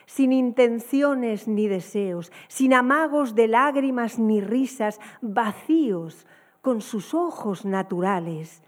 sin 0.06 0.32
intenciones 0.32 1.48
ni 1.48 1.68
deseos, 1.68 2.32
sin 2.48 2.74
amagos 2.74 3.34
de 3.34 3.48
lágrimas 3.48 4.18
ni 4.18 4.40
risas, 4.40 5.00
vacíos 5.20 6.26
con 6.60 6.80
sus 6.80 7.14
ojos 7.14 7.64
naturales, 7.64 8.62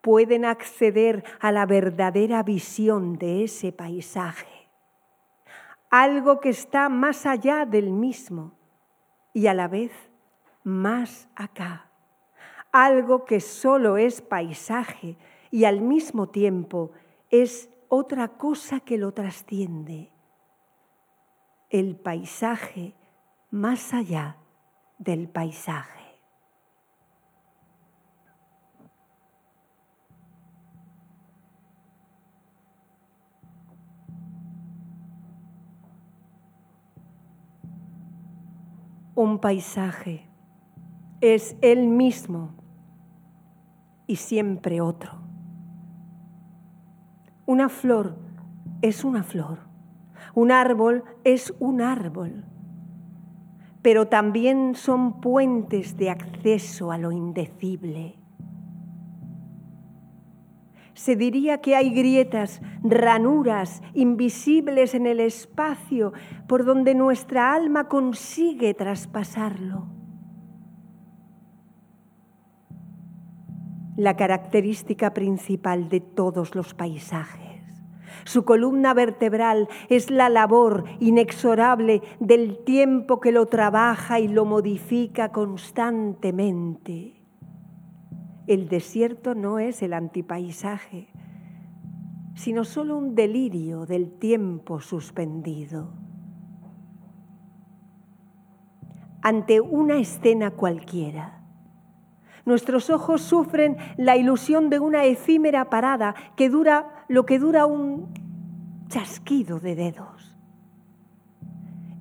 pueden 0.00 0.44
acceder 0.44 1.24
a 1.40 1.52
la 1.52 1.66
verdadera 1.66 2.42
visión 2.42 3.18
de 3.18 3.44
ese 3.44 3.72
paisaje, 3.72 4.68
algo 5.90 6.40
que 6.40 6.50
está 6.50 6.88
más 6.88 7.26
allá 7.26 7.66
del 7.66 7.90
mismo 7.90 8.52
y 9.32 9.48
a 9.48 9.54
la 9.54 9.68
vez 9.68 9.92
más 10.62 11.28
acá, 11.34 11.87
algo 12.72 13.24
que 13.24 13.40
solo 13.40 13.96
es 13.96 14.20
paisaje 14.20 15.16
y 15.50 15.64
al 15.64 15.80
mismo 15.80 16.28
tiempo 16.28 16.92
es 17.30 17.70
otra 17.88 18.28
cosa 18.28 18.80
que 18.80 18.98
lo 18.98 19.12
trasciende, 19.12 20.12
el 21.70 21.96
paisaje 21.96 22.94
más 23.50 23.94
allá 23.94 24.36
del 24.98 25.28
paisaje. 25.28 25.96
Un 39.14 39.40
paisaje 39.40 40.28
es 41.20 41.56
él 41.60 41.88
mismo 41.88 42.57
y 44.08 44.16
siempre 44.16 44.80
otro. 44.80 45.12
Una 47.46 47.68
flor 47.68 48.18
es 48.82 49.04
una 49.04 49.22
flor, 49.22 49.60
un 50.34 50.50
árbol 50.50 51.04
es 51.22 51.54
un 51.60 51.80
árbol, 51.80 52.44
pero 53.82 54.08
también 54.08 54.74
son 54.74 55.20
puentes 55.20 55.96
de 55.96 56.10
acceso 56.10 56.90
a 56.90 56.98
lo 56.98 57.12
indecible 57.12 58.18
se 60.98 61.14
diría 61.14 61.60
que 61.60 61.76
hay 61.76 61.90
grietas, 61.90 62.60
ranuras 62.82 63.82
invisibles 63.94 64.94
en 64.94 65.06
el 65.06 65.20
espacio 65.20 66.12
por 66.48 66.64
donde 66.64 66.96
nuestra 66.96 67.54
alma 67.54 67.86
consigue 67.86 68.74
traspasarlo. 68.74 69.97
La 73.98 74.16
característica 74.16 75.12
principal 75.12 75.90
de 75.90 76.00
todos 76.00 76.54
los 76.54 76.72
paisajes, 76.72 77.62
su 78.24 78.44
columna 78.44 78.94
vertebral 78.94 79.68
es 79.90 80.10
la 80.10 80.30
labor 80.30 80.84
inexorable 81.00 82.00
del 82.18 82.64
tiempo 82.64 83.20
que 83.20 83.32
lo 83.32 83.44
trabaja 83.46 84.20
y 84.20 84.28
lo 84.28 84.46
modifica 84.46 85.32
constantemente 85.32 87.18
el 88.48 88.66
desierto 88.70 89.34
no 89.34 89.58
es 89.58 89.82
el 89.82 89.92
antipaisaje, 89.92 91.08
sino 92.34 92.64
solo 92.64 92.96
un 92.96 93.14
delirio 93.14 93.84
del 93.84 94.10
tiempo 94.10 94.80
suspendido. 94.80 95.92
Ante 99.20 99.60
una 99.60 99.98
escena 99.98 100.52
cualquiera, 100.52 101.37
nuestros 102.48 102.90
ojos 102.90 103.22
sufren 103.22 103.76
la 103.96 104.16
ilusión 104.16 104.70
de 104.70 104.80
una 104.80 105.04
efímera 105.04 105.70
parada 105.70 106.14
que 106.36 106.48
dura 106.48 107.04
lo 107.08 107.24
que 107.24 107.38
dura 107.38 107.66
un 107.66 108.08
chasquido 108.88 109.60
de 109.60 109.76
dedos. 109.76 110.36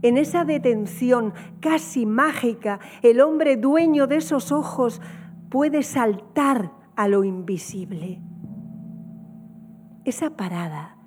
En 0.02 0.18
esa 0.18 0.46
detención 0.46 1.34
casi 1.60 2.06
mágica, 2.06 2.80
el 3.02 3.20
hombre 3.20 3.58
dueño 3.58 4.08
de 4.08 4.18
esos 4.18 4.52
ojos 4.52 5.02
puede 5.50 5.84
saltar 5.84 6.72
a 6.96 7.08
lo 7.08 7.24
invisible. 7.24 8.22
Esa 10.06 10.30
parada, 10.32 10.98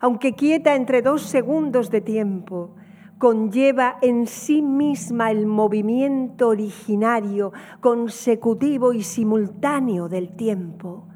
aunque 0.00 0.34
quieta 0.34 0.74
entre 0.74 1.02
dos 1.02 1.22
segundos 1.22 1.90
de 1.90 2.00
tiempo, 2.00 2.74
conlleva 3.20 3.98
en 4.00 4.26
sí 4.26 4.62
misma 4.62 5.30
el 5.30 5.44
movimiento 5.44 6.48
originario, 6.48 7.52
consecutivo 7.80 8.94
y 8.94 9.02
simultáneo 9.02 10.08
del 10.08 10.34
tiempo. 10.36 11.06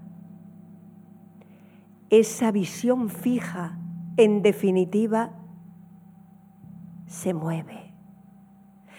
Esa 2.10 2.52
visión 2.52 3.08
fija, 3.08 3.78
en 4.18 4.42
definitiva, 4.42 5.32
se 7.06 7.32
mueve. 7.32 7.94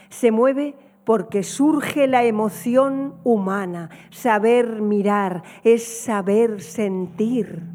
Se 0.10 0.32
mueve 0.32 0.76
porque 1.04 1.44
surge 1.44 2.08
la 2.08 2.24
emoción 2.24 3.14
humana. 3.24 3.92
Saber 4.10 4.82
mirar 4.82 5.44
es 5.64 5.84
saber 5.84 6.60
sentir. 6.60 7.70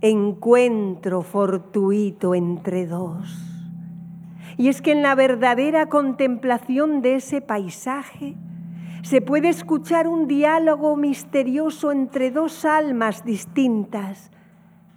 Encuentro 0.00 1.20
fortuito 1.20 2.34
entre 2.34 2.86
dos. 2.86 3.53
Y 4.56 4.68
es 4.68 4.82
que 4.82 4.92
en 4.92 5.02
la 5.02 5.14
verdadera 5.14 5.88
contemplación 5.88 7.02
de 7.02 7.16
ese 7.16 7.40
paisaje 7.40 8.36
se 9.02 9.20
puede 9.20 9.48
escuchar 9.48 10.08
un 10.08 10.28
diálogo 10.28 10.96
misterioso 10.96 11.92
entre 11.92 12.30
dos 12.30 12.64
almas 12.64 13.24
distintas 13.24 14.30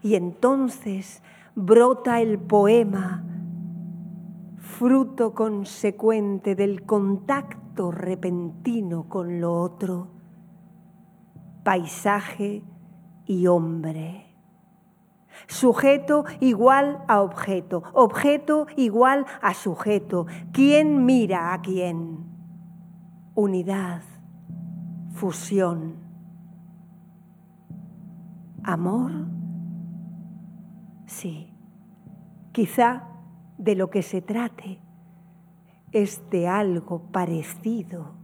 y 0.02 0.16
entonces 0.16 1.22
brota 1.56 2.22
el 2.22 2.40
poema 2.40 3.24
fruto 4.60 5.34
consecuente 5.34 6.54
del 6.56 6.84
contacto 6.84 7.92
repentino 7.92 9.10
con 9.10 9.42
lo 9.42 9.60
otro, 9.62 10.08
paisaje 11.64 12.64
y 13.26 13.48
hombre. 13.48 14.27
Sujeto 15.48 16.26
igual 16.42 17.04
a 17.08 17.22
objeto, 17.22 17.84
objeto 17.94 18.68
igual 18.76 19.26
a 19.42 19.54
sujeto. 19.54 20.26
¿Quién 20.52 21.06
mira 21.06 21.54
a 21.54 21.62
quién? 21.62 22.26
Unidad, 23.34 24.02
fusión. 25.14 25.96
¿Amor? 28.64 29.12
Sí, 31.06 31.54
quizá 32.52 33.08
de 33.58 33.76
lo 33.76 33.90
que 33.90 34.02
se 34.02 34.22
trate 34.22 34.82
es 35.94 36.30
de 36.30 36.50
algo 36.50 37.12
parecido 37.12 38.16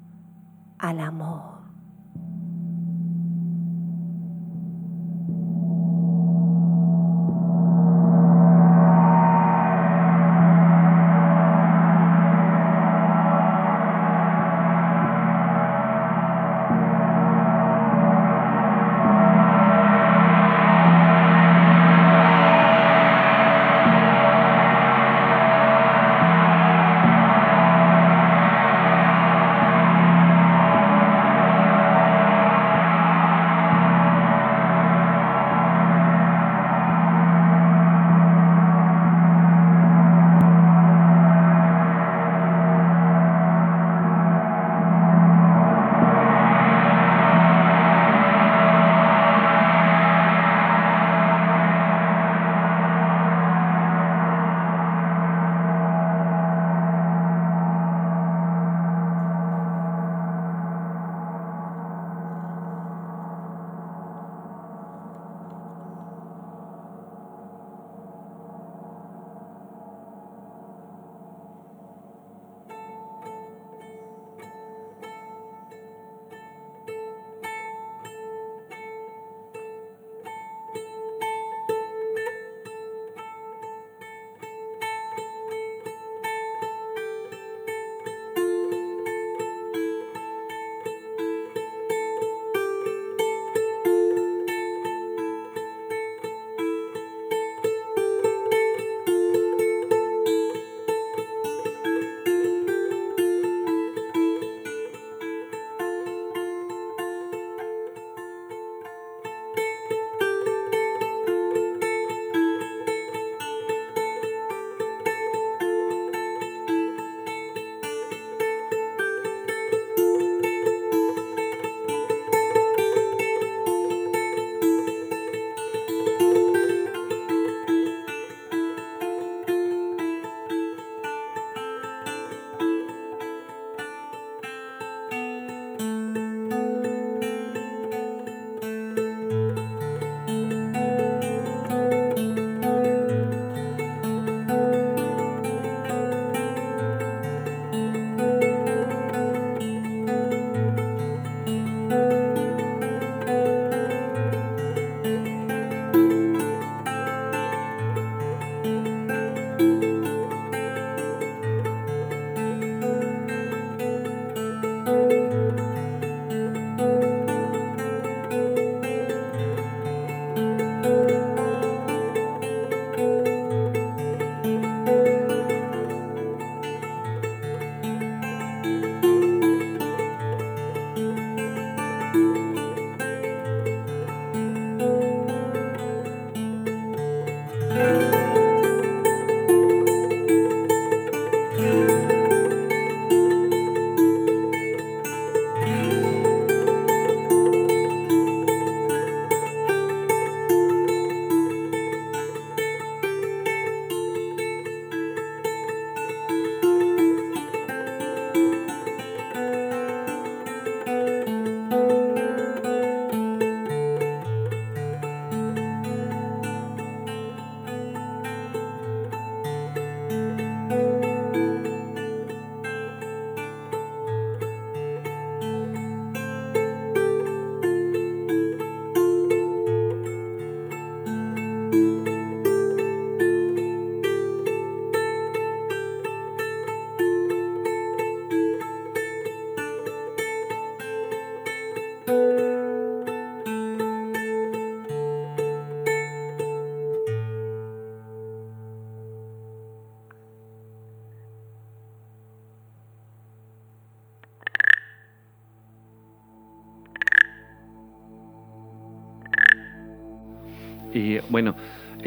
al 0.77 0.99
amor. 0.99 1.52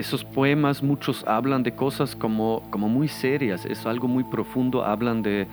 Esos 0.07 0.25
poemas, 0.25 0.85
muchos 0.85 1.25
hablan 1.27 1.65
de 1.65 1.73
cosas 1.73 2.15
como, 2.15 2.63
como 2.71 2.89
muy 2.89 3.09
serias, 3.09 3.67
es 3.67 3.87
algo 3.87 4.07
muy 4.07 4.23
profundo, 4.23 4.85
hablan 4.85 5.21
de, 5.21 5.49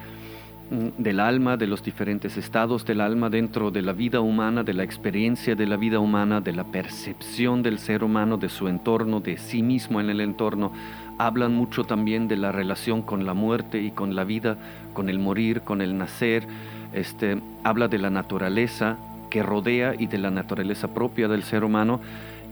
mm, 0.69 1.01
del 1.01 1.19
alma, 1.19 1.57
de 1.57 1.65
los 1.65 1.81
diferentes 1.81 2.37
estados 2.37 2.85
del 2.85 3.01
alma 3.01 3.31
dentro 3.31 3.71
de 3.71 3.81
la 3.81 3.93
vida 3.93 4.19
humana, 4.21 4.63
de 4.63 4.75
la 4.75 4.83
experiencia 4.83 5.55
de 5.55 5.65
la 5.65 5.75
vida 5.75 5.99
humana, 5.99 6.39
de 6.39 6.53
la 6.53 6.65
percepción 6.65 7.63
del 7.63 7.79
ser 7.79 8.03
humano, 8.03 8.37
de 8.37 8.49
su 8.49 8.67
entorno, 8.67 9.21
de 9.21 9.37
sí 9.37 9.63
mismo 9.63 9.99
en 9.99 10.11
el 10.11 10.21
entorno. 10.21 10.71
Hablan 11.17 11.55
mucho 11.55 11.83
también 11.83 12.27
de 12.27 12.37
la 12.37 12.51
relación 12.51 13.01
con 13.01 13.25
la 13.25 13.33
muerte 13.33 13.81
y 13.81 13.89
con 13.89 14.15
la 14.15 14.23
vida, 14.23 14.57
con 14.93 15.09
el 15.09 15.17
morir, 15.17 15.61
con 15.61 15.81
el 15.81 15.97
nacer. 15.97 16.45
Este, 16.93 17.41
habla 17.63 17.87
de 17.87 17.97
la 17.97 18.11
naturaleza 18.11 18.97
que 19.31 19.41
rodea 19.41 19.95
y 19.97 20.05
de 20.05 20.19
la 20.19 20.29
naturaleza 20.29 20.93
propia 20.93 21.27
del 21.27 21.41
ser 21.41 21.63
humano 21.63 21.99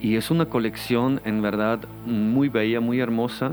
y 0.02 0.16
es 0.16 0.32
una 0.32 0.46
colección 0.46 1.22
en 1.26 1.42
verdad 1.42 1.80
muy 2.06 2.50
bella, 2.50 2.80
muy 2.80 3.00
hermosa. 3.00 3.52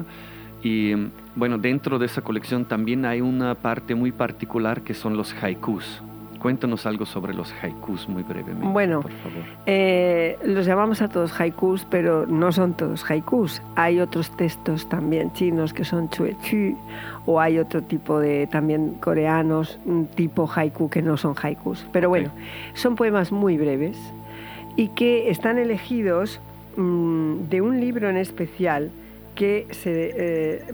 Y 0.63 0.95
bueno, 1.37 1.59
dentro 1.59 1.99
de 1.99 2.07
esa 2.07 2.23
colección 2.23 2.65
también 2.65 3.05
hay 3.05 3.21
una 3.21 3.55
parte 3.55 3.95
muy 3.95 4.13
particular 4.13 4.81
que 4.83 4.95
son 4.95 5.17
los 5.17 5.35
haikus. 5.41 6.03
Cuéntanos 6.39 6.87
algo 6.87 7.05
sobre 7.05 7.35
los 7.35 7.53
haikus 7.61 8.09
muy 8.09 8.23
brevemente. 8.23 8.67
Bueno, 8.69 9.03
por 9.03 9.11
favor. 9.11 9.43
Eh, 9.67 10.39
los 10.45 10.67
llamamos 10.67 11.03
a 11.03 11.09
todos 11.09 11.39
haikus, 11.39 11.85
pero 11.85 12.27
no 12.27 12.53
son 12.53 12.75
todos 12.75 13.05
haikus. 13.11 13.61
Hay 13.75 13.99
otros 13.99 14.35
textos 14.37 14.89
también 14.89 15.33
chinos 15.33 15.73
que 15.73 15.85
son 15.85 16.09
chuechu, 16.11 16.79
o 17.27 17.41
hay 17.41 17.59
otro 17.59 17.83
tipo 17.83 18.21
de 18.21 18.47
también 18.47 18.95
coreanos, 19.01 19.79
tipo 20.15 20.49
haiku 20.55 20.89
que 20.89 21.03
no 21.03 21.17
son 21.17 21.35
haikus. 21.41 21.85
Pero 21.93 22.09
bueno, 22.09 22.31
son 22.75 22.95
poemas 22.95 23.33
muy 23.33 23.59
breves 23.59 23.99
y 24.79 24.89
que 24.91 25.29
están 25.29 25.59
elegidos 25.59 26.41
mmm, 26.77 27.49
de 27.51 27.61
un 27.61 27.81
libro 27.81 28.09
en 28.09 28.17
especial 28.17 28.93
que 29.35 29.67
se, 29.73 30.15
eh, 30.17 30.65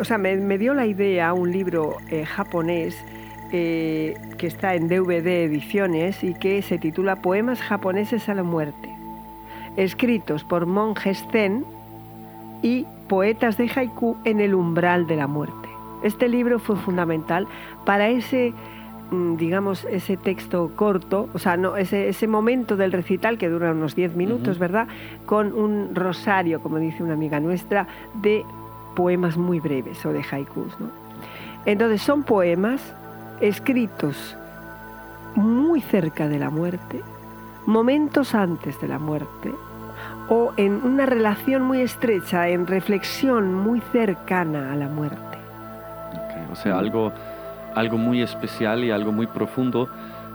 o 0.00 0.04
sea, 0.04 0.18
me, 0.18 0.58
dio 0.58 0.74
la 0.74 0.84
idea, 0.84 1.32
un 1.32 1.52
libro 1.52 1.96
eh, 2.10 2.24
japonés 2.24 2.98
eh, 3.52 4.14
que 4.36 4.48
está 4.48 4.74
en 4.74 4.88
DVD 4.88 5.44
Ediciones 5.44 6.24
y 6.24 6.34
que 6.34 6.60
se 6.62 6.78
titula 6.78 7.22
Poemas 7.22 7.60
japoneses 7.60 8.28
a 8.28 8.34
la 8.34 8.42
muerte, 8.42 8.90
escritos 9.76 10.42
por 10.42 10.66
monjes 10.66 11.24
zen 11.30 11.64
y 12.62 12.84
poetas 13.08 13.56
de 13.58 13.70
haiku 13.72 14.16
en 14.24 14.40
el 14.40 14.56
umbral 14.56 15.06
de 15.06 15.14
la 15.14 15.28
muerte. 15.28 15.68
Este 16.02 16.28
libro 16.28 16.58
fue 16.58 16.74
fundamental 16.74 17.46
para 17.84 18.08
ese 18.08 18.52
Mm, 18.52 18.54
digamos, 19.12 19.84
ese 19.84 20.16
texto 20.16 20.70
corto, 20.74 21.28
o 21.34 21.38
sea, 21.38 21.56
no, 21.56 21.76
ese, 21.76 22.08
ese 22.08 22.26
momento 22.26 22.76
del 22.76 22.92
recital 22.92 23.38
que 23.38 23.48
dura 23.48 23.72
unos 23.72 23.94
10 23.94 24.16
minutos, 24.16 24.56
uh 24.56 24.58
-huh. 24.58 24.60
¿verdad? 24.60 24.88
Con 25.26 25.52
un 25.52 25.94
rosario, 25.94 26.60
como 26.60 26.78
dice 26.78 27.02
una 27.02 27.14
amiga 27.14 27.38
nuestra, 27.40 27.86
de 28.14 28.44
poemas 28.94 29.36
muy 29.36 29.60
breves 29.60 30.04
o 30.06 30.12
de 30.12 30.22
haikus, 30.30 30.78
¿no? 30.80 30.90
Entonces 31.64 32.02
son 32.02 32.24
poemas 32.24 32.94
escritos 33.40 34.36
muy 35.34 35.80
cerca 35.80 36.28
de 36.28 36.38
la 36.38 36.50
muerte, 36.50 37.00
momentos 37.66 38.34
antes 38.34 38.80
de 38.80 38.88
la 38.88 38.98
muerte, 38.98 39.52
o 40.28 40.52
en 40.56 40.84
una 40.84 41.06
relación 41.06 41.62
muy 41.62 41.80
estrecha, 41.80 42.48
en 42.48 42.66
reflexión 42.66 43.54
muy 43.54 43.80
cercana 43.92 44.72
a 44.72 44.76
la 44.76 44.88
muerte. 44.88 45.38
Okay, 46.10 46.44
o 46.50 46.56
sea, 46.56 46.78
algo 46.78 47.12
algo 47.74 47.98
muy 47.98 48.22
especial 48.22 48.84
y 48.84 48.90
algo 48.90 49.12
muy 49.12 49.26
profundo. 49.26 49.88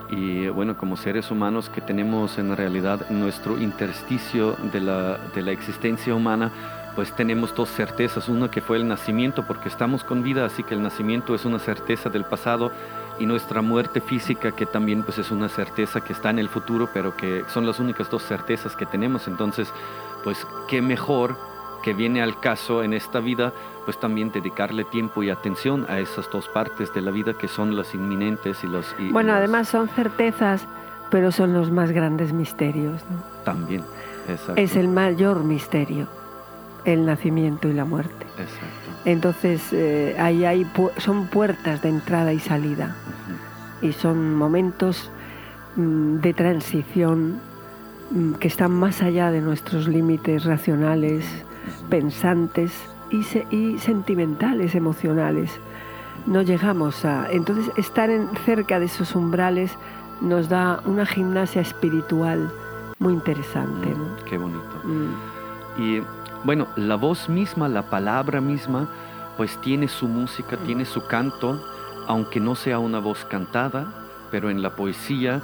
Y 0.09 0.47
bueno, 0.47 0.77
como 0.77 0.95
seres 0.95 1.31
humanos 1.31 1.69
que 1.69 1.81
tenemos 1.81 2.37
en 2.37 2.55
realidad 2.55 3.09
nuestro 3.09 3.59
intersticio 3.59 4.55
de 4.71 4.79
la, 4.79 5.17
de 5.35 5.41
la 5.41 5.51
existencia 5.51 6.15
humana, 6.15 6.51
pues 6.95 7.13
tenemos 7.13 7.53
dos 7.53 7.69
certezas. 7.69 8.29
Una 8.29 8.49
que 8.49 8.61
fue 8.61 8.77
el 8.77 8.87
nacimiento, 8.87 9.45
porque 9.45 9.69
estamos 9.69 10.03
con 10.03 10.23
vida, 10.23 10.45
así 10.45 10.63
que 10.63 10.73
el 10.73 10.81
nacimiento 10.81 11.35
es 11.35 11.45
una 11.45 11.59
certeza 11.59 12.09
del 12.09 12.23
pasado 12.23 12.71
y 13.19 13.25
nuestra 13.25 13.61
muerte 13.61 14.01
física 14.01 14.51
que 14.51 14.65
también 14.65 15.03
pues 15.03 15.17
es 15.17 15.31
una 15.31 15.49
certeza 15.49 16.01
que 16.01 16.13
está 16.13 16.29
en 16.29 16.39
el 16.39 16.49
futuro, 16.49 16.89
pero 16.93 17.15
que 17.15 17.43
son 17.53 17.65
las 17.65 17.79
únicas 17.79 18.09
dos 18.09 18.23
certezas 18.23 18.75
que 18.75 18.85
tenemos. 18.85 19.27
Entonces, 19.27 19.71
pues 20.23 20.45
qué 20.67 20.81
mejor 20.81 21.37
que 21.83 21.93
viene 21.93 22.21
al 22.21 22.39
caso 22.39 22.83
en 22.83 22.93
esta 22.93 23.19
vida, 23.19 23.53
pues 23.85 23.99
también 23.99 24.31
dedicarle 24.31 24.83
tiempo 24.83 25.23
y 25.23 25.29
atención 25.29 25.85
a 25.89 25.99
esas 25.99 26.29
dos 26.29 26.47
partes 26.49 26.93
de 26.93 27.01
la 27.01 27.11
vida 27.11 27.33
que 27.33 27.47
son 27.47 27.75
las 27.75 27.93
inminentes 27.93 28.63
y 28.63 28.67
los... 28.67 28.95
Y, 28.99 29.11
bueno, 29.11 29.29
y 29.29 29.33
los... 29.33 29.39
además 29.39 29.69
son 29.69 29.87
certezas, 29.87 30.67
pero 31.09 31.31
son 31.31 31.53
los 31.53 31.71
más 31.71 31.91
grandes 31.91 32.33
misterios. 32.33 33.01
¿no? 33.09 33.17
También, 33.43 33.83
exacto. 34.27 34.55
Es 34.61 34.75
el 34.75 34.87
mayor 34.89 35.43
misterio, 35.43 36.07
el 36.85 37.05
nacimiento 37.05 37.67
y 37.69 37.73
la 37.73 37.85
muerte. 37.85 38.25
Exacto. 38.37 38.87
Entonces, 39.05 39.71
eh, 39.71 40.15
ahí 40.19 40.43
hay 40.43 40.65
pu 40.65 40.89
son 40.97 41.27
puertas 41.27 41.81
de 41.81 41.89
entrada 41.89 42.33
y 42.33 42.39
salida. 42.39 42.95
Uh 43.07 43.85
-huh. 43.85 43.89
Y 43.89 43.93
son 43.93 44.35
momentos 44.35 45.09
mmm, 45.77 46.17
de 46.17 46.33
transición 46.33 47.39
mmm, 48.11 48.33
que 48.33 48.49
están 48.49 48.71
más 48.73 49.01
allá 49.01 49.31
de 49.31 49.39
nuestros 49.39 49.87
límites 49.87 50.43
racionales, 50.43 51.25
pensantes 51.89 52.71
y, 53.09 53.23
se, 53.23 53.47
y, 53.49 53.77
sentimentales, 53.79 54.75
emocionales. 54.75 55.51
No 56.25 56.41
llegamos 56.41 57.05
a... 57.05 57.31
Entonces, 57.31 57.71
estar 57.77 58.09
en, 58.09 58.29
cerca 58.45 58.79
de 58.79 58.85
esos 58.85 59.15
umbrales 59.15 59.71
nos 60.21 60.49
da 60.49 60.81
una 60.85 61.05
gimnasia 61.05 61.61
espiritual 61.61 62.51
muy 62.99 63.13
interesante. 63.13 63.87
Mm, 63.87 63.97
¿no? 63.97 64.25
Qué 64.25 64.37
bonito. 64.37 64.81
Mm. 64.83 65.81
Y 65.81 66.01
bueno, 66.43 66.67
la 66.75 66.95
voz 66.95 67.29
misma, 67.29 67.67
la 67.67 67.83
palabra 67.83 68.41
misma, 68.41 68.89
pues 69.37 69.57
tiene 69.61 69.87
su 69.87 70.07
música, 70.07 70.57
mm. 70.57 70.65
tiene 70.65 70.85
su 70.85 71.05
canto, 71.05 71.63
aunque 72.07 72.39
no 72.39 72.55
sea 72.55 72.79
una 72.79 72.99
voz 72.99 73.25
cantada, 73.25 73.87
pero 74.31 74.49
en 74.49 74.61
la 74.61 74.71
poesía 74.71 75.41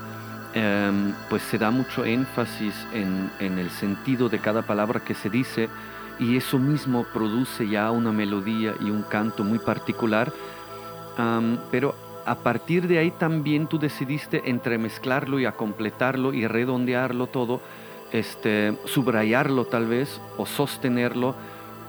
eh, 0.53 1.13
pues 1.29 1.43
se 1.43 1.57
da 1.57 1.71
mucho 1.71 2.05
énfasis 2.05 2.75
en, 2.93 3.31
en 3.39 3.59
el 3.59 3.69
sentido 3.69 4.29
de 4.29 4.39
cada 4.39 4.63
palabra 4.63 4.99
que 4.99 5.13
se 5.13 5.29
dice 5.29 5.69
y 6.23 6.37
eso 6.37 6.57
mismo 6.57 7.05
produce 7.13 7.67
ya 7.67 7.91
una 7.91 8.11
melodía 8.11 8.75
y 8.79 8.89
un 8.89 9.03
canto 9.03 9.43
muy 9.43 9.59
particular, 9.59 10.31
um, 11.17 11.57
pero 11.69 11.95
a 12.25 12.35
partir 12.35 12.87
de 12.87 12.97
ahí 12.97 13.11
también 13.11 13.67
tú 13.67 13.77
decidiste 13.77 14.49
entremezclarlo 14.49 15.39
y 15.39 15.45
a 15.45 15.51
completarlo 15.51 16.33
y 16.33 16.47
redondearlo 16.47 17.27
todo, 17.27 17.59
este, 18.13 18.77
subrayarlo 18.85 19.65
tal 19.65 19.87
vez 19.87 20.21
o 20.37 20.45
sostenerlo 20.45 21.35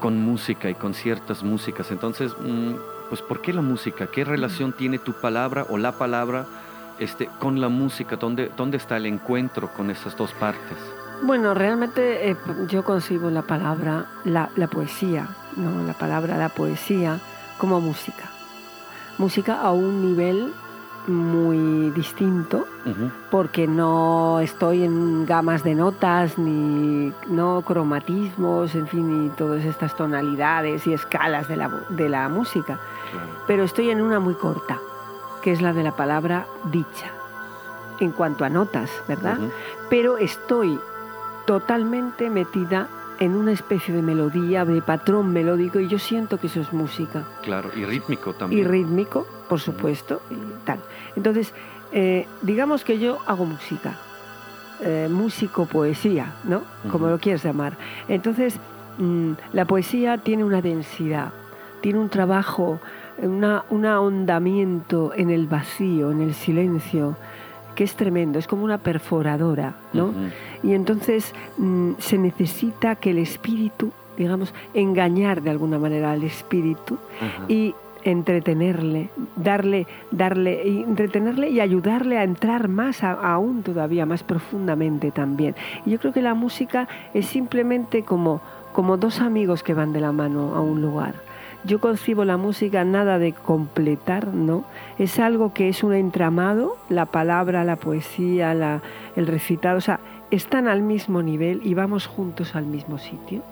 con 0.01 0.21
música 0.21 0.69
y 0.69 0.75
con 0.75 0.95
ciertas 0.95 1.45
músicas. 1.45 1.93
Entonces, 1.93 2.33
mm, 2.33 2.73
pues 3.09 3.23
¿por 3.23 3.41
qué 3.41 3.53
la 3.53 3.63
música? 3.63 4.09
¿Qué 4.09 4.25
relación 4.25 4.73
tiene 4.73 4.99
tu 4.99 5.13
palabra 5.13 5.67
o 5.69 5.79
la 5.79 5.93
palabra 5.93 6.47
este, 6.99 7.29
con 7.39 7.61
la 7.61 7.69
música? 7.69 8.17
¿Dónde, 8.17 8.51
¿Dónde 8.57 8.79
está 8.79 8.97
el 8.97 9.07
encuentro 9.07 9.73
con 9.73 9.91
esas 9.91 10.17
dos 10.17 10.33
partes? 10.33 11.04
Bueno, 11.23 11.55
realmente 11.55 12.31
eh, 12.31 12.37
yo 12.69 12.85
concibo 12.85 13.31
la 13.31 13.43
palabra, 13.43 14.07
la, 14.25 14.51
la, 14.57 14.67
poesía, 14.67 15.29
¿no? 15.57 15.83
la 15.87 15.95
palabra, 15.95 16.37
la 16.37 16.49
poesía, 16.49 17.19
como 17.59 17.81
música. 17.81 18.25
Música 19.19 19.61
a 19.61 19.73
un 19.73 20.03
nivel 20.03 20.53
muy 21.07 21.91
distinto, 21.91 22.67
uh 22.87 22.89
-huh. 22.89 23.13
porque 23.31 23.67
no 23.67 24.41
estoy 24.41 24.85
en 24.85 25.27
gamas 25.27 25.63
de 25.63 25.75
notas, 25.75 26.39
ni 26.39 27.13
no 27.29 27.63
cromatismos, 27.63 28.75
en 28.75 28.87
fin, 28.87 29.25
ni 29.25 29.29
todas 29.31 29.65
estas 29.65 29.95
tonalidades 29.97 30.87
y 30.87 30.95
escalas 30.95 31.47
de 31.49 31.57
la, 31.57 31.69
de 31.91 32.09
la 32.09 32.29
música. 32.29 32.79
Claro. 33.13 33.29
Pero 33.47 33.65
estoy 33.65 33.91
en 33.91 34.01
una 34.01 34.19
muy 34.19 34.35
corta, 34.35 34.79
que 35.43 35.53
es 35.53 35.61
la 35.61 35.73
de 35.73 35.83
la 35.83 35.93
palabra 35.93 36.47
dicha, 36.71 37.11
en 38.01 38.11
cuanto 38.13 38.45
a 38.45 38.49
notas, 38.49 38.91
¿verdad? 39.07 39.39
Uh 39.39 39.45
-huh. 39.45 39.53
Pero 39.91 40.17
estoy 40.17 40.81
totalmente 41.47 42.31
metida 42.31 42.89
en 43.21 43.37
una 43.37 43.53
especie 43.53 43.95
de 43.95 44.03
melodía, 44.03 44.65
de 44.65 44.83
patrón 44.83 45.33
melódico, 45.33 45.79
y 45.79 45.89
yo 45.89 45.99
siento 45.99 46.39
que 46.39 46.49
eso 46.49 46.61
es 46.61 46.73
música. 46.73 47.25
Claro, 47.43 47.71
y 47.77 47.85
rítmico 47.85 48.33
también. 48.33 48.61
Y 48.61 48.65
rítmico, 48.65 49.27
por 49.49 49.61
supuesto, 49.61 50.21
y 50.31 50.65
tal. 50.65 50.81
Entonces, 51.15 51.53
eh, 51.93 52.27
digamos 52.43 52.83
que 52.83 52.99
yo 52.99 53.19
hago 53.27 53.45
música, 53.47 53.97
eh, 54.81 55.09
músico, 55.11 55.67
poesía, 55.67 56.35
¿no? 56.45 56.63
Como 56.91 57.05
uh 57.05 57.09
-huh. 57.09 57.13
lo 57.13 57.19
quieras 57.19 57.45
llamar. 57.45 57.77
Entonces, 58.09 58.59
mmm, 58.99 59.33
la 59.53 59.65
poesía 59.65 60.19
tiene 60.19 60.43
una 60.43 60.61
densidad, 60.61 61.33
tiene 61.81 62.01
un 62.01 62.09
trabajo, 62.09 62.81
una, 63.19 63.65
un 63.71 63.87
ahondamiento 63.87 65.13
en 65.15 65.31
el 65.31 65.47
vacío, 65.47 66.11
en 66.11 66.21
el 66.21 66.35
silencio, 66.35 67.17
que 67.75 67.85
es 67.85 67.95
tremendo, 67.95 68.39
es 68.39 68.47
como 68.47 68.65
una 68.65 68.79
perforadora, 68.79 69.75
¿no? 69.93 70.07
Uh 70.07 70.13
-huh. 70.13 70.31
Y 70.63 70.73
entonces 70.75 71.33
mmm, 71.59 71.93
se 71.99 72.19
necesita 72.19 72.97
que 72.97 73.11
el 73.11 73.19
espíritu, 73.19 73.93
digamos, 74.17 74.55
engañar 74.75 75.43
de 75.43 75.51
alguna 75.51 75.79
manera 75.79 76.13
al 76.13 76.23
espíritu 76.23 76.95
uh 76.95 76.97
-huh. 76.97 77.51
y 77.51 77.75
entretenerle, 78.05 79.09
darle, 79.37 79.87
darle, 80.11 80.83
entretenerle 80.83 81.49
y 81.51 81.61
ayudarle 81.61 82.19
a 82.19 82.25
entrar 82.25 82.69
más, 82.69 83.03
aún 83.03 83.63
todavía 83.63 84.07
más 84.07 84.23
profundamente 84.23 85.11
también. 85.11 85.55
Y 85.87 85.91
yo 85.91 85.99
creo 85.99 86.13
que 86.13 86.23
la 86.23 86.35
música 86.35 86.87
es 87.15 87.27
simplemente 87.27 88.03
como, 88.03 88.41
como 88.73 88.97
dos 88.97 89.21
amigos 89.21 89.63
que 89.63 89.75
van 89.75 89.93
de 89.93 90.01
la 90.01 90.13
mano 90.13 90.55
a 90.55 90.61
un 90.61 90.83
lugar. 90.83 91.15
Yo 91.65 91.81
concibo 91.81 92.25
la 92.25 92.37
música 92.37 92.85
nada 92.85 93.19
de 93.19 93.33
completar, 93.33 94.29
¿no? 94.29 94.65
Es 94.99 95.19
algo 95.19 95.55
que 95.55 95.71
es 95.71 95.83
un 95.83 95.95
entramado, 95.95 96.77
la 96.91 97.07
palabra, 97.07 97.65
la 97.65 97.77
poesía, 97.77 98.53
la, 98.53 98.83
el 99.17 99.27
recitado, 99.27 99.79
o 99.79 99.81
sea, 99.81 100.01
están 100.31 100.69
al 100.69 100.83
mismo 100.83 101.23
nivel 101.23 101.61
y 101.65 101.75
vamos 101.75 102.07
juntos 102.07 102.55
al 102.55 102.67
mismo 102.67 102.99
sitio, 102.99 103.43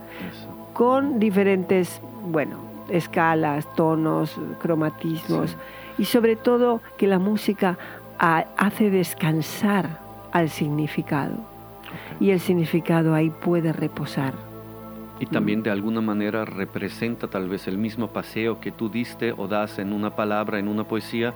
con 0.75 1.19
diferentes, 1.19 2.03
bueno, 2.27 2.57
escalas, 2.91 3.67
tonos, 3.75 4.37
cromatismos 4.61 5.57
y 5.97 6.05
sobre 6.05 6.37
todo 6.37 6.81
que 6.97 7.07
la 7.07 7.19
música 7.19 7.79
hace 8.19 8.91
descansar 8.91 9.99
al 10.33 10.51
significado. 10.51 11.37
Y 12.21 12.31
el 12.31 12.41
significado 12.41 13.15
ahí 13.15 13.31
puede 13.31 13.73
reposar. 13.73 14.52
Y 15.23 15.27
también 15.27 15.63
de 15.63 15.71
alguna 15.71 16.01
manera 16.01 16.45
representa 16.45 17.29
tal 17.29 17.49
vez 17.49 17.69
el 17.69 17.79
mismo 17.79 18.09
paseo 18.09 18.59
que 18.59 18.73
tú 18.73 18.89
diste 18.89 19.31
o 19.31 19.47
das 19.47 19.79
en 19.79 19.93
una 19.93 20.17
palabra, 20.17 20.59
en 20.59 20.67
una 20.67 20.83
poesía, 20.83 21.33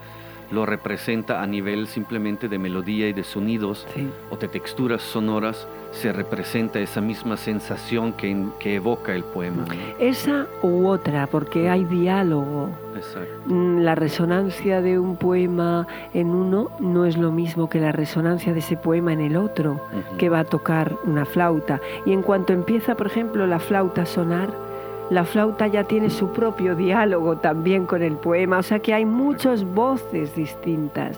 lo 0.50 0.66
representa 0.66 1.42
a 1.42 1.46
nivel 1.46 1.86
simplemente 1.86 2.48
de 2.48 2.58
melodía 2.58 3.08
y 3.08 3.12
de 3.12 3.24
sonidos 3.24 3.86
o 4.30 4.36
de 4.36 4.48
texturas 4.48 5.02
sonoras, 5.02 5.66
se 5.92 6.12
representa 6.12 6.78
esa 6.78 7.00
misma 7.00 7.36
sensación 7.36 8.12
que, 8.12 8.36
que 8.58 8.76
evoca 8.76 9.14
el 9.14 9.24
poema. 9.24 9.64
Esa 9.98 10.46
u 10.62 10.86
otra, 10.86 11.26
porque 11.26 11.70
hay 11.70 11.84
diálogo. 11.84 12.70
Exacto. 12.94 13.34
Mm, 13.46 13.80
la 13.80 13.94
resonancia 13.94 14.82
de 14.82 14.98
un 14.98 15.16
poema 15.16 15.86
en 16.12 16.28
uno 16.28 16.70
no 16.80 17.06
es 17.06 17.16
lo 17.16 17.32
mismo 17.32 17.68
que 17.68 17.80
la 17.80 17.92
resonancia 17.92 18.52
de 18.52 18.58
ese 18.58 18.76
poema 18.76 19.12
en 19.12 19.20
el 19.20 19.36
otro, 19.36 19.80
que 20.18 20.28
va 20.28 20.40
a 20.40 20.44
tocar 20.44 20.96
una 21.04 21.24
flauta. 21.24 21.80
Y 22.04 22.12
en 22.12 22.22
cuanto 22.22 22.52
empieza, 22.52 22.94
por 22.94 23.06
ejemplo, 23.06 23.46
la 23.46 23.58
flauta 23.58 24.02
a 24.02 24.06
sonar, 24.06 24.65
la 25.10 25.24
flauta 25.24 25.66
ya 25.66 25.84
tiene 25.84 26.10
su 26.10 26.32
propio 26.32 26.74
diálogo 26.74 27.36
también 27.36 27.86
con 27.86 28.02
el 28.02 28.16
poema, 28.16 28.58
o 28.58 28.62
sea 28.62 28.80
que 28.80 28.92
hay 28.92 29.04
muchas 29.04 29.64
voces 29.64 30.34
distintas, 30.34 31.16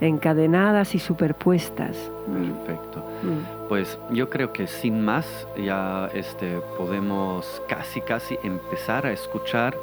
encadenadas 0.00 0.94
y 0.94 0.98
superpuestas. 0.98 1.96
Perfecto. 2.26 3.04
Mm. 3.22 3.68
Pues 3.68 3.98
yo 4.10 4.30
creo 4.30 4.52
que 4.52 4.66
sin 4.66 5.04
más 5.04 5.46
ya 5.62 6.08
este, 6.14 6.60
podemos 6.78 7.60
casi 7.68 8.00
casi 8.00 8.38
empezar 8.42 9.04
a 9.04 9.12
escuchar 9.12 9.76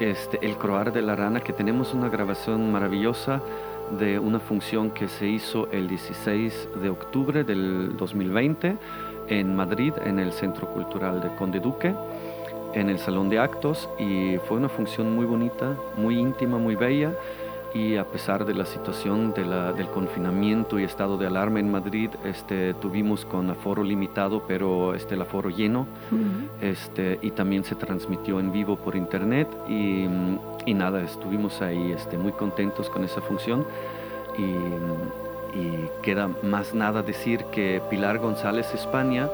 este, 0.00 0.44
el 0.44 0.56
croar 0.56 0.92
de 0.92 1.00
la 1.00 1.16
rana, 1.16 1.40
que 1.40 1.52
tenemos 1.52 1.94
una 1.94 2.10
grabación 2.10 2.70
maravillosa 2.70 3.40
de 3.98 4.18
una 4.18 4.40
función 4.40 4.90
que 4.90 5.08
se 5.08 5.26
hizo 5.26 5.68
el 5.70 5.88
16 5.88 6.68
de 6.82 6.90
octubre 6.90 7.44
del 7.44 7.96
2020 7.96 8.76
en 9.28 9.56
Madrid, 9.56 9.92
en 10.04 10.18
el 10.18 10.32
Centro 10.32 10.66
Cultural 10.68 11.22
de 11.22 11.34
Conde 11.36 11.60
Duque 11.60 11.94
en 12.74 12.90
el 12.90 12.98
salón 12.98 13.28
de 13.28 13.38
actos 13.38 13.88
y 13.98 14.36
fue 14.46 14.58
una 14.58 14.68
función 14.68 15.14
muy 15.14 15.24
bonita, 15.24 15.74
muy 15.96 16.18
íntima, 16.18 16.58
muy 16.58 16.74
bella. 16.74 17.12
Y 17.72 17.96
a 17.96 18.04
pesar 18.04 18.44
de 18.44 18.54
la 18.54 18.66
situación 18.66 19.34
del 19.34 19.88
confinamiento 19.88 20.78
y 20.78 20.84
estado 20.84 21.18
de 21.18 21.26
alarma 21.26 21.58
en 21.58 21.72
Madrid, 21.72 22.08
este, 22.24 22.72
tuvimos 22.74 23.24
con 23.24 23.50
aforo 23.50 23.82
limitado, 23.82 24.44
pero 24.46 24.94
este, 24.94 25.16
el 25.16 25.22
aforo 25.22 25.50
lleno, 25.50 25.88
este, 26.60 27.18
y 27.20 27.32
también 27.32 27.64
se 27.64 27.74
transmitió 27.74 28.38
en 28.38 28.52
vivo 28.52 28.76
por 28.76 28.94
internet, 28.94 29.48
y, 29.68 30.06
y 30.66 30.72
nada, 30.72 31.02
estuvimos 31.02 31.60
ahí 31.62 31.90
este, 31.90 32.16
muy 32.16 32.30
contentos 32.30 32.88
con 32.88 33.02
esa 33.02 33.20
función, 33.20 33.66
y, 34.38 35.58
y 35.58 35.88
queda 36.00 36.30
más 36.44 36.74
nada 36.74 37.02
decir 37.02 37.46
que 37.46 37.82
Pilar 37.90 38.20
González 38.20 38.72
España, 38.72 39.28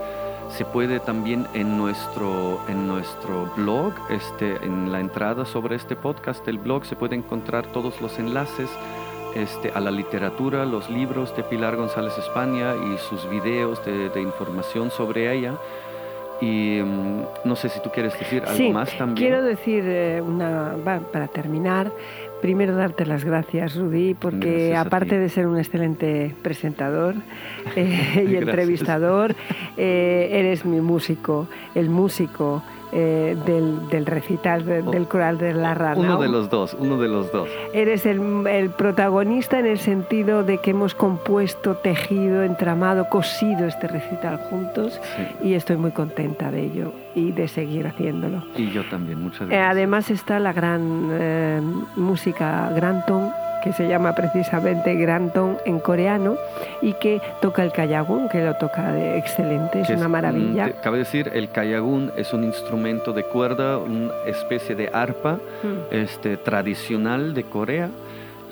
se 0.51 0.65
puede 0.65 1.01
también 1.01 1.47
en 1.55 1.77
nuestro, 1.77 2.61
en 2.69 2.87
nuestro 2.87 3.51
blog, 3.57 3.93
este, 4.11 4.57
en 4.65 4.91
la 4.93 5.01
entrada 5.01 5.45
sobre 5.45 5.77
este 5.77 5.97
podcast 5.97 6.45
del 6.45 6.59
blog, 6.59 6.85
se 6.85 6.97
puede 6.97 7.17
encontrar 7.17 7.67
todos 7.67 8.01
los 8.01 8.19
enlaces 8.19 8.69
este, 9.35 9.71
a 9.71 9.81
la 9.81 9.91
literatura, 9.91 10.65
los 10.65 10.91
libros 10.91 11.35
de 11.37 11.45
Pilar 11.45 11.77
González 11.77 12.17
España 12.19 12.75
y 12.75 12.99
sus 12.99 13.29
videos 13.31 13.85
de, 13.85 14.21
información 14.21 14.91
sobre 14.91 15.33
ella. 15.33 15.55
Y 16.41 16.81
mm, 16.83 17.23
no 17.45 17.55
sé 17.55 17.69
si 17.69 17.81
tú 17.81 17.91
quieres 17.91 18.19
decir 18.19 18.43
algo 18.45 18.71
más 18.71 18.97
también. 18.97 19.17
Quiero 19.29 19.43
decir, 19.43 19.85
eh, 19.87 20.23
una, 20.23 20.75
para 21.13 21.29
terminar, 21.29 21.93
Primero 22.41 22.75
darte 22.75 23.05
las 23.05 23.25
gracias, 23.25 23.77
Rudy, 23.77 24.15
porque 24.15 24.75
aparte 24.75 25.19
de 25.19 25.29
ser 25.29 25.47
un 25.47 25.59
excelente 25.59 26.35
presentador 26.43 27.15
eh, 27.77 28.27
y 28.29 28.37
entrevistador, 28.37 29.35
eh, 29.77 30.29
eres 30.33 30.65
mi 30.65 30.81
músico, 30.81 31.49
el 31.75 31.91
músico 31.91 32.63
eh, 32.93 33.37
del, 33.47 33.89
del, 33.89 34.07
recital 34.07 34.63
oh. 34.63 34.91
del 34.91 35.07
coral 35.07 35.39
de 35.39 35.55
la 35.55 35.75
rana. 35.75 36.01
Uno 36.01 36.21
de 36.21 36.29
los 36.29 36.51
dos, 36.51 36.77
uno 36.79 36.99
de 36.99 37.09
los 37.09 37.31
dos. 37.33 37.49
Eres 37.73 38.07
el, 38.07 38.47
el, 38.47 38.71
protagonista 38.71 39.59
en 39.59 39.67
el 39.67 39.79
sentido 39.79 40.43
de 40.43 40.59
que 40.59 40.71
hemos 40.71 40.95
compuesto, 40.95 41.77
tejido, 41.77 42.43
entramado, 42.43 43.09
cosido 43.09 43.67
este 43.67 43.87
recital 43.89 44.39
juntos 44.51 45.01
y 45.43 45.55
estoy 45.55 45.77
muy 45.77 45.93
contenta 45.93 46.51
de 46.51 46.65
ello 46.65 46.93
y 47.15 47.33
de 47.33 47.49
seguir 47.49 47.87
haciéndolo. 47.87 48.43
Y 48.57 48.71
yo 48.71 48.83
también, 48.89 49.21
muchas 49.21 49.49
gracias. 49.49 49.71
además 49.71 50.11
está 50.11 50.39
la 50.39 50.53
gran 50.53 51.09
eh, 51.13 51.61
música 51.97 52.71
Granton 52.75 53.31
que 53.63 53.73
se 53.73 53.89
llama 53.89 54.15
precisamente 54.15 54.95
Granton 54.95 55.59
en 55.65 55.81
coreano 55.81 56.37
y 56.83 56.95
que 56.95 57.21
toca 57.41 57.63
el 57.63 57.73
kayagun, 57.73 58.29
que 58.29 58.43
lo 58.43 58.55
toca 58.55 58.93
de 58.93 59.19
excelente, 59.19 59.81
es, 59.81 59.91
una 59.91 60.09
maravilla. 60.09 60.73
cabe 60.83 60.99
decir, 60.99 61.31
el 61.33 61.51
kayagun 61.51 62.13
es 62.17 62.33
un 62.33 62.45
instrumento 62.45 63.13
de 63.13 63.25
cuerda, 63.25 63.79
una 63.79 64.11
especie 64.27 64.75
de 64.75 64.91
arpa 64.93 65.35
mm. 65.35 65.95
este, 65.95 66.37
tradicional 66.37 67.35
de 67.35 67.45
Corea. 67.45 67.91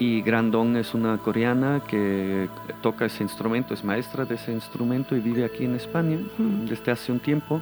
Y 0.01 0.23
Grandon 0.23 0.77
es 0.77 0.95
una 0.95 1.19
coreana 1.19 1.83
que 1.89 2.49
toca 2.83 3.07
ese 3.07 3.25
instrumento, 3.25 3.75
es 3.75 3.83
maestra 3.83 4.25
de 4.25 4.37
ese 4.37 4.53
instrumento 4.53 5.17
y 5.17 5.21
vive 5.21 5.45
aquí 5.45 5.65
en 5.65 5.75
España 5.75 6.19
mm. 6.39 6.67
desde 6.67 6.93
hace 6.93 7.11
un 7.11 7.19
tiempo 7.19 7.61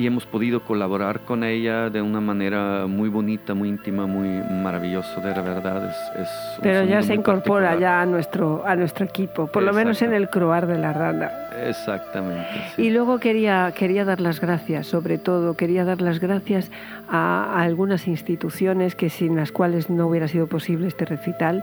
y 0.00 0.06
hemos 0.06 0.24
podido 0.24 0.60
colaborar 0.62 1.20
con 1.20 1.44
ella 1.44 1.90
de 1.90 2.00
una 2.00 2.22
manera 2.22 2.86
muy 2.86 3.10
bonita, 3.10 3.52
muy 3.52 3.68
íntima, 3.68 4.06
muy 4.06 4.28
maravillosa, 4.50 5.20
de 5.20 5.30
la 5.30 5.42
verdad. 5.42 5.94
Es, 6.18 6.28
Pero 6.62 6.84
ya 6.84 7.02
se 7.02 7.12
incorpora 7.12 7.78
ya 7.78 8.00
a 8.00 8.06
nuestro, 8.06 8.64
a 8.66 8.76
nuestro 8.76 9.04
equipo, 9.04 9.48
por 9.48 9.62
lo 9.62 9.74
menos 9.74 10.00
en 10.00 10.14
el 10.14 10.30
croar 10.30 10.66
de 10.66 10.78
la 10.78 10.94
rana. 10.94 11.30
Exactamente. 11.66 12.48
Y 12.78 12.88
luego 12.88 13.18
quería, 13.18 13.74
quería 13.76 14.06
dar 14.06 14.22
las 14.22 14.40
gracias, 14.40 14.86
sobre 14.86 15.18
todo, 15.18 15.52
quería 15.52 15.84
dar 15.84 16.00
las 16.00 16.18
gracias 16.18 16.70
a, 17.10 17.58
a 17.58 17.62
algunas 17.62 18.08
instituciones 18.08 18.94
que 18.94 19.10
sin 19.10 19.36
las 19.36 19.52
cuales 19.52 19.90
no 19.90 20.06
hubiera 20.06 20.28
sido 20.28 20.46
posible 20.46 20.88
este 20.88 21.04
recital 21.04 21.62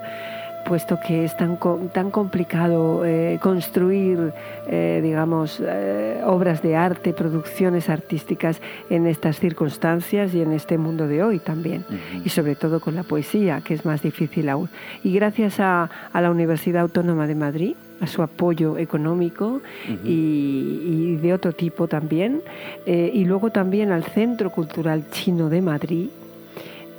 puesto 0.68 1.00
que 1.00 1.24
es 1.24 1.36
tan, 1.38 1.58
tan 1.94 2.12
complicado 2.12 3.06
eh, 3.06 3.40
construir, 3.42 4.34
eh, 4.68 5.00
digamos, 5.02 5.62
eh, 5.66 6.22
obras 6.26 6.62
de 6.62 6.76
arte, 6.76 7.14
producciones 7.14 7.90
artísticas 7.90 8.62
en 8.90 9.08
estas 9.08 9.40
circunstancias 9.40 10.34
y 10.34 10.42
en 10.42 10.52
este 10.52 10.78
mundo 10.78 11.08
de 11.08 11.24
hoy 11.24 11.40
también. 11.40 11.86
Y 12.26 12.30
sobre 12.30 12.56
todo 12.56 12.82
con 12.82 12.96
la 12.96 13.04
poesía, 13.04 13.62
que 13.62 13.74
es 13.74 13.86
más 13.86 14.02
difícil 14.02 14.50
aún. 14.50 14.70
Y 15.04 15.14
gracias 15.14 15.60
a, 15.60 15.90
la 16.14 16.32
Universidad 16.32 16.82
Autónoma 16.82 17.28
de 17.28 17.36
Madrid, 17.36 17.76
a 18.02 18.08
su 18.08 18.22
apoyo 18.22 18.78
económico 18.78 19.62
y, 20.04 21.16
de 21.16 21.34
otro 21.34 21.54
tipo 21.54 21.88
también, 21.88 22.42
y 22.86 23.24
luego 23.26 23.52
también 23.52 23.92
al 23.92 24.04
Centro 24.04 24.52
Cultural 24.52 25.10
Chino 25.12 25.50
de 25.50 25.62
Madrid, 25.62 26.10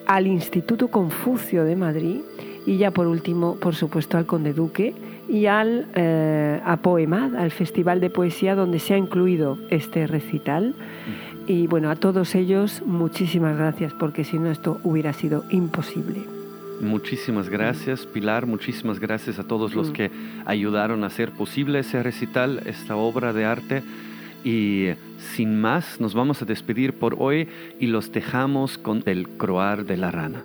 al 0.07 0.27
Instituto 0.27 0.89
Confucio 0.89 1.65
de 1.65 1.77
Madrid, 1.77 2.21
y 2.69 2.77
ya 2.77 2.91
por 2.91 3.07
último, 3.07 3.57
por 3.57 3.75
supuesto, 3.75 4.19
al 4.19 4.27
Conde 4.27 4.53
Duque 4.53 4.93
y 5.27 5.47
al, 5.47 5.87
eh, 5.95 6.61
a 6.63 6.77
Poemad, 6.77 7.35
al 7.35 7.51
Festival 7.51 7.99
de 7.99 8.11
Poesía 8.11 8.55
donde 8.55 8.79
se 8.79 8.93
ha 8.93 8.99
incluido 8.99 9.57
este 9.71 10.07
recital. 10.07 10.75
Y 11.47 11.67
bueno, 11.67 11.89
a 11.89 11.97
todos 11.97 12.35
ellos 12.35 12.83
muchísimas 12.85 13.57
gracias 13.57 13.95
porque 13.95 14.23
si 14.23 14.39
no 14.39 14.51
esto 14.51 14.81
hubiera 14.85 15.15
sido 15.15 15.45
imposible. 15.49 16.21
Muchísimas 16.83 17.49
gracias, 17.49 18.05
Pilar. 18.05 18.45
Muchísimas 18.45 19.01
gracias 19.01 19.39
a 19.39 19.45
todos 19.45 19.75
los 19.75 19.89
mm. 19.89 19.93
que 19.95 20.11
ayudaron 20.45 21.05
a 21.05 21.07
hacer 21.07 21.33
posible 21.33 21.79
ese 21.79 22.03
recital, 22.03 22.61
esta 22.67 22.97
obra 22.97 23.33
de 23.33 23.47
arte. 23.47 23.83
Y 24.45 24.89
sin 25.35 25.59
más, 25.59 26.03
nos 26.03 26.13
vamos 26.13 26.43
a 26.43 26.45
despedir 26.45 26.99
por 26.99 27.17
hoy 27.19 27.49
y 27.81 27.87
los 27.87 28.13
dejamos 28.13 28.77
con 28.77 29.03
el 29.07 29.27
croar 29.27 29.87
de 29.87 29.97
la 29.97 30.11
rana. 30.11 30.43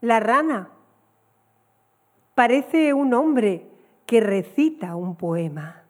la 0.00 0.20
rana. 0.20 0.70
Parece 2.34 2.94
un 2.94 3.14
hombre 3.14 3.68
que 4.06 4.20
recita 4.20 4.94
un 4.94 5.16
poema. 5.16 5.82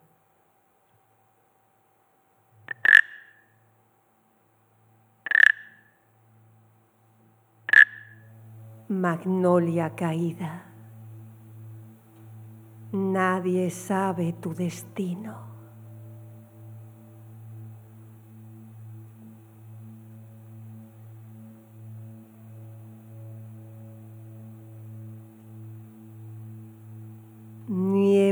Magnolia 8.87 9.95
caída. 9.95 10.63
Nadie 12.91 13.69
sabe 13.69 14.33
tu 14.33 14.55
destino. 14.55 15.48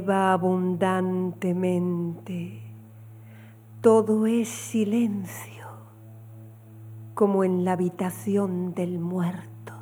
Abundantemente, 0.09 2.61
todo 3.81 4.25
es 4.25 4.47
silencio, 4.47 5.67
como 7.13 7.43
en 7.43 7.65
la 7.65 7.73
habitación 7.73 8.73
del 8.73 8.99
muerto. 8.99 9.73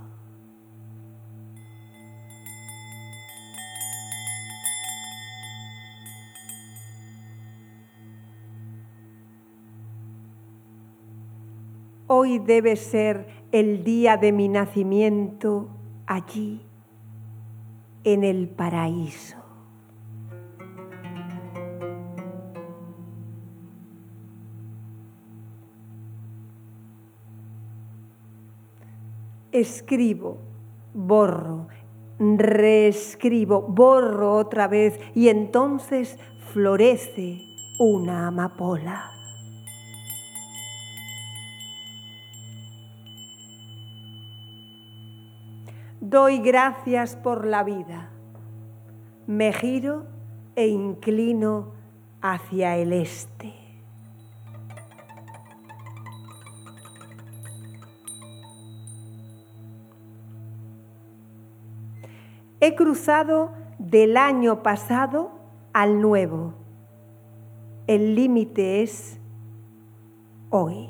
Hoy 12.07 12.39
debe 12.39 12.78
ser 12.78 13.28
el 13.51 13.84
día 13.84 14.17
de 14.17 14.32
mi 14.32 14.47
nacimiento 14.47 15.69
allí, 16.07 16.65
en 18.03 18.23
el 18.23 18.49
paraíso. 18.49 19.44
Escribo, 29.56 30.38
borro, 30.93 31.70
reescribo, 32.20 33.62
borro 33.62 34.36
otra 34.36 34.68
vez 34.68 34.99
y 35.14 35.30
entonces 35.30 36.20
florece 36.51 37.39
una 37.80 38.28
amapola. 38.28 39.12
Doy 46.01 46.39
gracias 46.39 47.16
por 47.16 47.45
la 47.45 47.64
vida. 47.64 48.10
Me 49.26 49.53
giro 49.53 50.06
e 50.58 50.68
inclino 50.68 51.72
hacia 52.22 52.76
el 52.76 52.91
este. 52.91 53.64
He 62.66 62.74
cruzado 62.74 63.51
del 63.78 64.18
año 64.18 64.63
pasado 64.63 65.30
al 65.72 66.01
nuevo. 66.01 66.55
El 67.86 68.16
límite 68.16 68.82
es 68.82 69.20
hoy. 70.49 70.89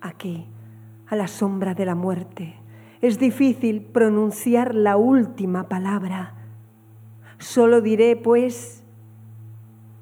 aquí, 0.00 0.48
a 1.06 1.14
la 1.14 1.28
sombra 1.28 1.74
de 1.74 1.86
la 1.86 1.94
muerte. 1.94 2.56
Es 3.00 3.20
difícil 3.20 3.82
pronunciar 3.82 4.74
la 4.74 4.96
última 4.96 5.68
palabra. 5.68 6.34
Solo 7.38 7.80
diré, 7.80 8.16
pues, 8.16 8.82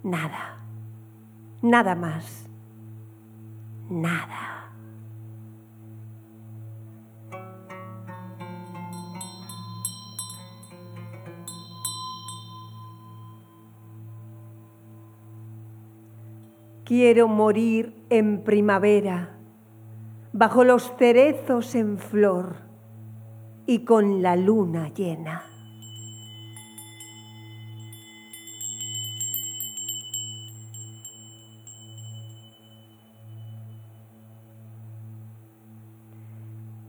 nada, 0.03 0.60
nada 1.63 1.95
más, 1.95 2.49
nada. 3.89 4.51
Quiero 16.85 17.29
morir 17.29 18.05
en 18.11 18.43
primavera 18.43 19.37
bajo 20.33 20.65
los 20.65 20.93
cerezos 20.97 21.77
en 21.77 21.99
flor 21.99 22.57
y 23.67 23.85
con 23.85 24.23
la 24.23 24.35
luna 24.35 24.89
llena. 24.89 25.45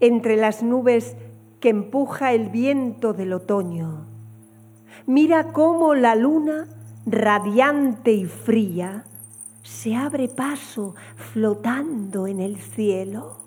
Entre 0.03 0.35
las 0.35 0.63
nubes 0.63 1.15
que 1.59 1.69
empuja 1.69 2.33
el 2.33 2.49
viento 2.49 3.13
del 3.13 3.33
otoño, 3.33 4.07
mira 5.05 5.53
cómo 5.53 5.93
la 5.93 6.15
luna, 6.15 6.67
radiante 7.05 8.11
y 8.11 8.25
fría, 8.25 9.05
se 9.61 9.95
abre 9.95 10.27
paso 10.27 10.95
flotando 11.15 12.25
en 12.25 12.39
el 12.39 12.57
cielo. 12.57 13.37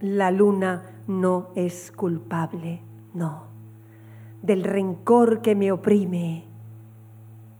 La 0.00 0.32
luna 0.32 0.82
no 1.06 1.50
es 1.54 1.92
culpable, 1.92 2.82
no. 3.14 3.53
Del 4.44 4.62
rencor 4.62 5.40
que 5.40 5.54
me 5.54 5.72
oprime, 5.72 6.44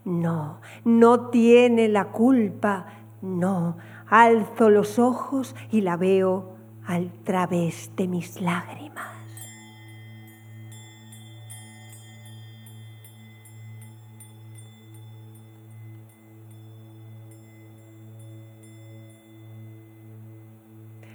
no. 0.05 0.61
No 0.85 1.31
tiene 1.31 1.89
la 1.89 2.13
culpa, 2.13 2.85
no. 3.23 3.79
Alzo 4.07 4.69
los 4.69 4.99
ojos 4.99 5.57
y 5.71 5.81
la 5.81 5.97
veo 5.97 6.57
al 6.87 7.11
través 7.25 7.91
de 7.97 8.07
mis 8.07 8.39
lágrimas. 8.43 9.09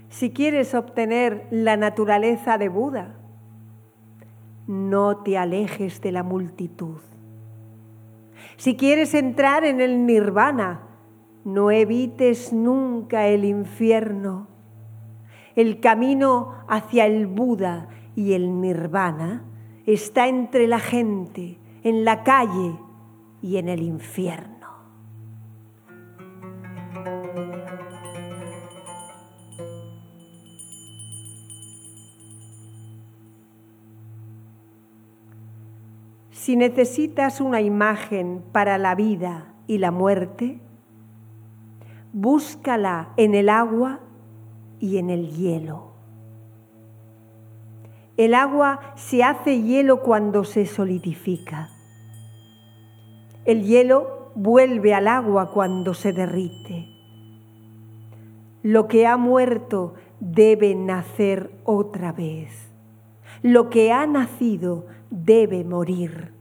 Si 0.09 0.31
quieres 0.31 0.73
obtener 0.73 1.47
la 1.51 1.77
naturaleza 1.77 2.57
de 2.57 2.69
Buda, 2.69 3.18
no 4.69 5.17
te 5.17 5.37
alejes 5.37 5.99
de 5.99 6.13
la 6.13 6.23
multitud. 6.23 7.01
Si 8.55 8.77
quieres 8.77 9.13
entrar 9.13 9.65
en 9.65 9.81
el 9.81 10.05
nirvana, 10.05 10.83
no 11.43 11.71
evites 11.71 12.53
nunca 12.53 13.27
el 13.27 13.43
infierno 13.43 14.47
el 15.59 15.81
camino 15.81 16.53
hacia 16.69 17.05
el 17.05 17.27
Buda 17.27 17.89
y 18.15 18.31
el 18.31 18.61
Nirvana 18.61 19.43
está 19.85 20.29
entre 20.29 20.67
la 20.67 20.79
gente, 20.79 21.59
en 21.83 22.05
la 22.05 22.23
calle 22.23 22.79
y 23.41 23.57
en 23.57 23.67
el 23.67 23.81
infierno. 23.81 24.58
Si 36.39 36.55
necesitas 36.55 37.41
una 37.41 37.59
imagen 37.59 38.41
para 38.53 38.77
la 38.77 38.95
vida 38.95 39.53
y 39.67 39.77
la 39.77 39.91
muerte, 39.91 40.61
búscala 42.13 43.09
en 43.17 43.35
el 43.35 43.49
agua 43.49 43.99
y 44.79 44.99
en 44.99 45.09
el 45.09 45.31
hielo. 45.31 45.91
El 48.15 48.33
agua 48.33 48.79
se 48.95 49.21
hace 49.21 49.61
hielo 49.61 49.99
cuando 49.99 50.45
se 50.45 50.65
solidifica. 50.65 51.71
El 53.43 53.65
hielo 53.65 54.31
vuelve 54.33 54.93
al 54.93 55.09
agua 55.09 55.51
cuando 55.51 55.93
se 55.93 56.13
derrite. 56.13 56.87
Lo 58.63 58.87
que 58.87 59.05
ha 59.07 59.17
muerto 59.17 59.95
debe 60.21 60.73
nacer 60.73 61.51
otra 61.65 62.13
vez. 62.13 62.69
Lo 63.41 63.69
que 63.69 63.91
ha 63.91 64.05
nacido 64.05 64.85
debe 65.09 65.63
morir. 65.63 66.33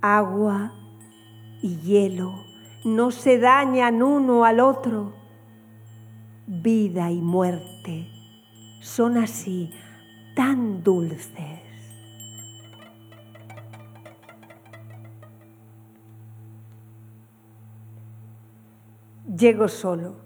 Agua 0.00 0.72
y 1.62 1.76
hielo 1.76 2.32
no 2.84 3.10
se 3.10 3.38
dañan 3.38 4.02
uno 4.02 4.44
al 4.44 4.60
otro 4.60 5.20
vida 6.50 7.12
y 7.12 7.20
muerte 7.20 8.08
son 8.80 9.18
así 9.18 9.72
tan 10.34 10.82
dulces. 10.82 11.60
Llego 19.36 19.68
solo. 19.68 20.16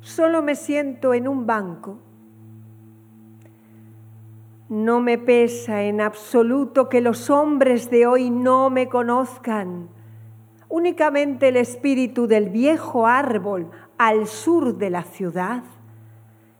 solo 0.00 0.42
me 0.42 0.56
siento 0.56 1.14
en 1.14 1.28
un 1.28 1.46
banco. 1.46 2.00
No 4.68 5.00
me 5.00 5.16
pesa 5.16 5.82
en 5.82 6.00
absoluto 6.00 6.88
que 6.88 7.00
los 7.00 7.30
hombres 7.30 7.88
de 7.88 8.06
hoy 8.06 8.30
no 8.30 8.68
me 8.68 8.88
conozcan. 8.88 9.88
Únicamente 10.68 11.48
el 11.48 11.56
espíritu 11.56 12.26
del 12.26 12.48
viejo 12.48 13.06
árbol 13.06 13.70
al 13.96 14.26
sur 14.26 14.76
de 14.76 14.90
la 14.90 15.04
ciudad 15.04 15.62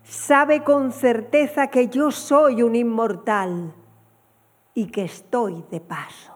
sabe 0.04 0.62
con 0.62 0.92
certeza 0.92 1.66
que 1.66 1.88
yo 1.88 2.12
soy 2.12 2.62
un 2.62 2.76
inmortal 2.76 3.74
y 4.72 4.86
que 4.86 5.02
estoy 5.02 5.64
de 5.70 5.80
paso. 5.80 6.35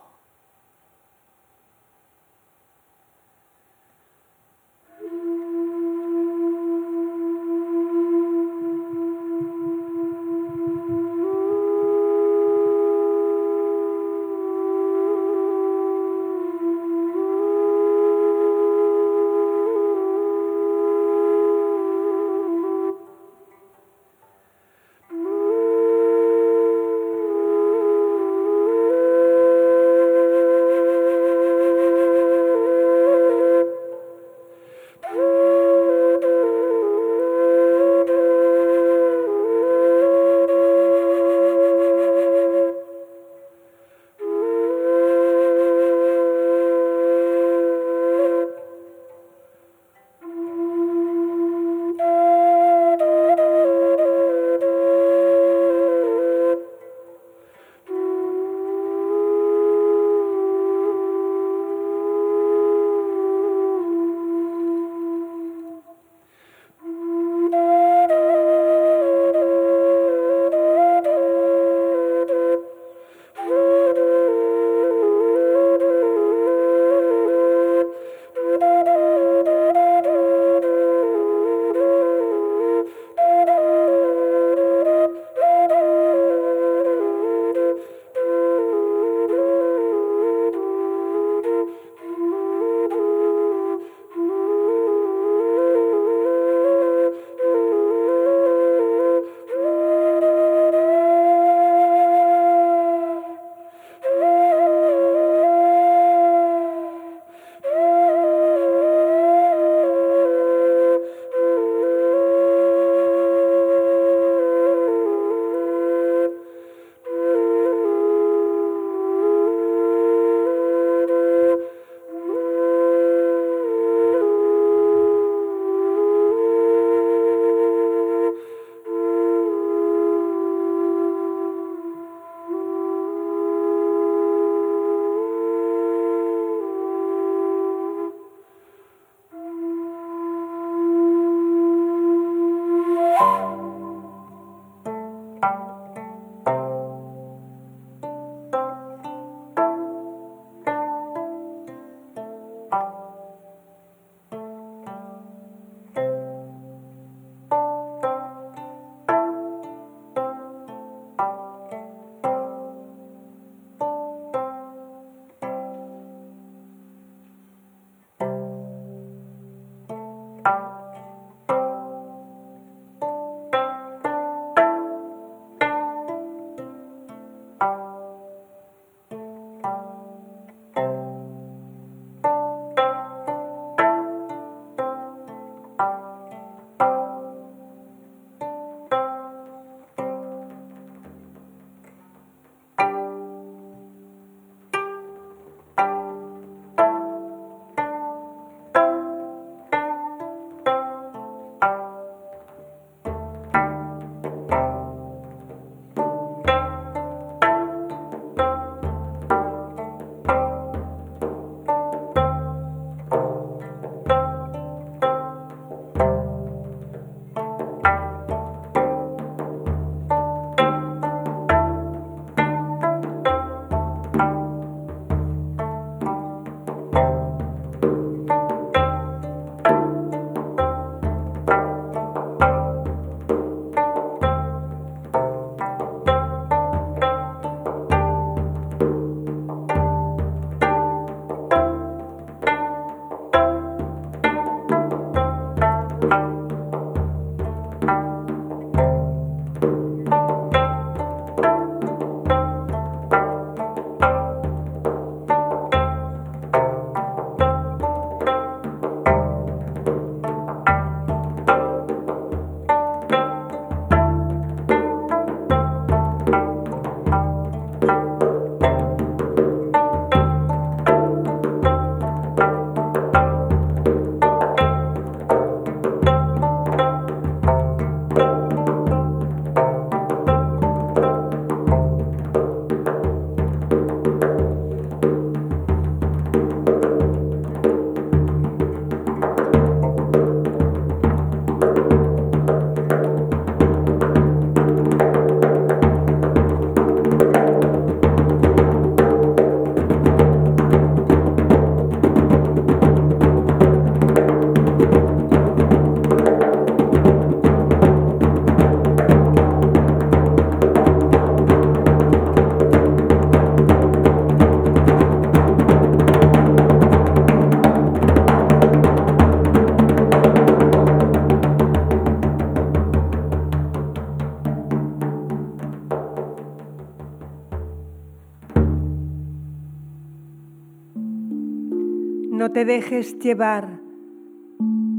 Te 332.53 332.65
dejes 332.65 333.17
llevar 333.21 333.81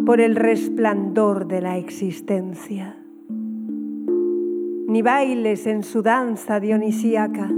por 0.06 0.22
el 0.22 0.38
resplandor 0.38 1.48
de 1.48 1.62
la 1.62 1.78
existencia, 1.78 2.96
ni 4.88 5.02
bailes 5.02 5.68
en 5.68 5.84
su 5.84 6.02
danza 6.02 6.62
dionisíaca. 6.62 7.52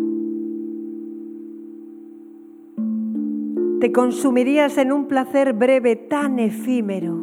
Te 3.79 3.91
consumirías 3.91 4.79
en 4.79 4.91
un 4.91 5.07
placer 5.07 5.53
breve 5.53 5.95
tan 5.95 6.39
efímero. 6.39 7.21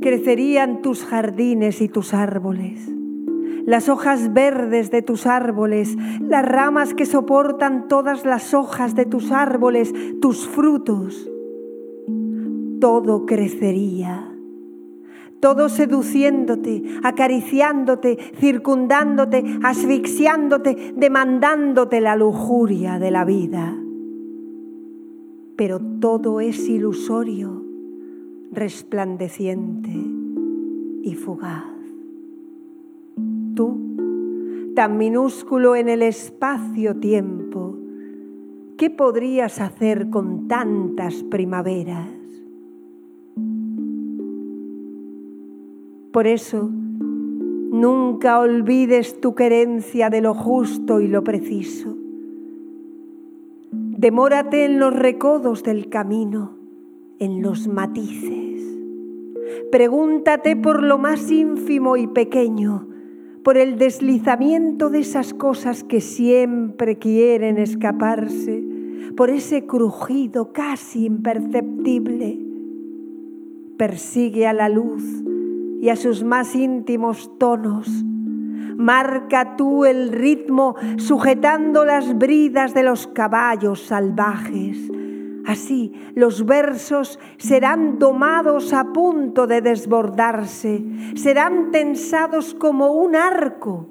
Crecerían 0.00 0.80
tus 0.80 1.04
jardines 1.04 1.82
y 1.82 1.88
tus 1.88 2.14
árboles 2.14 3.01
las 3.66 3.88
hojas 3.88 4.32
verdes 4.32 4.90
de 4.90 5.02
tus 5.02 5.26
árboles, 5.26 5.96
las 6.20 6.44
ramas 6.44 6.94
que 6.94 7.06
soportan 7.06 7.88
todas 7.88 8.24
las 8.24 8.54
hojas 8.54 8.94
de 8.94 9.06
tus 9.06 9.30
árboles, 9.30 9.92
tus 10.20 10.48
frutos. 10.48 11.30
Todo 12.80 13.26
crecería, 13.26 14.32
todo 15.40 15.68
seduciéndote, 15.68 16.82
acariciándote, 17.04 18.18
circundándote, 18.38 19.44
asfixiándote, 19.62 20.92
demandándote 20.96 22.00
la 22.00 22.16
lujuria 22.16 22.98
de 22.98 23.10
la 23.10 23.24
vida. 23.24 23.76
Pero 25.56 25.78
todo 26.00 26.40
es 26.40 26.68
ilusorio, 26.68 27.64
resplandeciente 28.50 29.92
y 31.04 31.14
fugaz 31.14 31.71
tú, 33.54 34.72
tan 34.74 34.96
minúsculo 34.96 35.76
en 35.76 35.88
el 35.88 36.02
espacio-tiempo, 36.02 37.78
¿qué 38.76 38.90
podrías 38.90 39.60
hacer 39.60 40.10
con 40.10 40.48
tantas 40.48 41.22
primaveras? 41.24 42.08
Por 46.12 46.26
eso, 46.26 46.68
nunca 46.70 48.38
olvides 48.38 49.20
tu 49.20 49.34
querencia 49.34 50.10
de 50.10 50.20
lo 50.20 50.34
justo 50.34 51.00
y 51.00 51.08
lo 51.08 51.24
preciso. 51.24 51.96
Demórate 53.70 54.64
en 54.66 54.78
los 54.78 54.92
recodos 54.94 55.62
del 55.62 55.88
camino, 55.88 56.58
en 57.18 57.40
los 57.40 57.68
matices. 57.68 58.62
Pregúntate 59.70 60.54
por 60.56 60.82
lo 60.82 60.98
más 60.98 61.30
ínfimo 61.30 61.96
y 61.96 62.06
pequeño, 62.08 62.88
por 63.44 63.56
el 63.56 63.76
deslizamiento 63.76 64.88
de 64.88 65.00
esas 65.00 65.34
cosas 65.34 65.84
que 65.84 66.00
siempre 66.00 66.98
quieren 66.98 67.58
escaparse, 67.58 68.62
por 69.16 69.30
ese 69.30 69.66
crujido 69.66 70.52
casi 70.52 71.06
imperceptible. 71.06 72.38
Persigue 73.76 74.46
a 74.46 74.52
la 74.52 74.68
luz 74.68 75.04
y 75.80 75.88
a 75.88 75.96
sus 75.96 76.22
más 76.22 76.54
íntimos 76.54 77.36
tonos. 77.38 77.88
Marca 78.76 79.56
tú 79.56 79.84
el 79.84 80.10
ritmo 80.10 80.76
sujetando 80.96 81.84
las 81.84 82.16
bridas 82.16 82.74
de 82.74 82.84
los 82.84 83.06
caballos 83.06 83.80
salvajes 83.80 84.90
Así 85.46 85.92
los 86.14 86.46
versos 86.46 87.18
serán 87.36 87.98
domados 87.98 88.72
a 88.72 88.92
punto 88.92 89.46
de 89.46 89.60
desbordarse, 89.60 90.84
serán 91.14 91.70
tensados 91.70 92.54
como 92.54 92.92
un 92.92 93.16
arco 93.16 93.88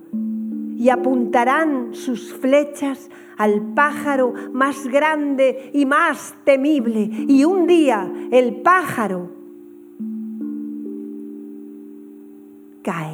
y 0.78 0.90
apuntarán 0.90 1.94
sus 1.94 2.34
flechas 2.34 3.10
al 3.38 3.74
pájaro 3.74 4.34
más 4.52 4.88
grande 4.88 5.70
y 5.74 5.86
más 5.86 6.36
temible. 6.44 7.10
Y 7.28 7.44
un 7.44 7.68
día 7.68 8.12
el 8.32 8.62
pájaro 8.62 9.30
caerá. 12.82 13.11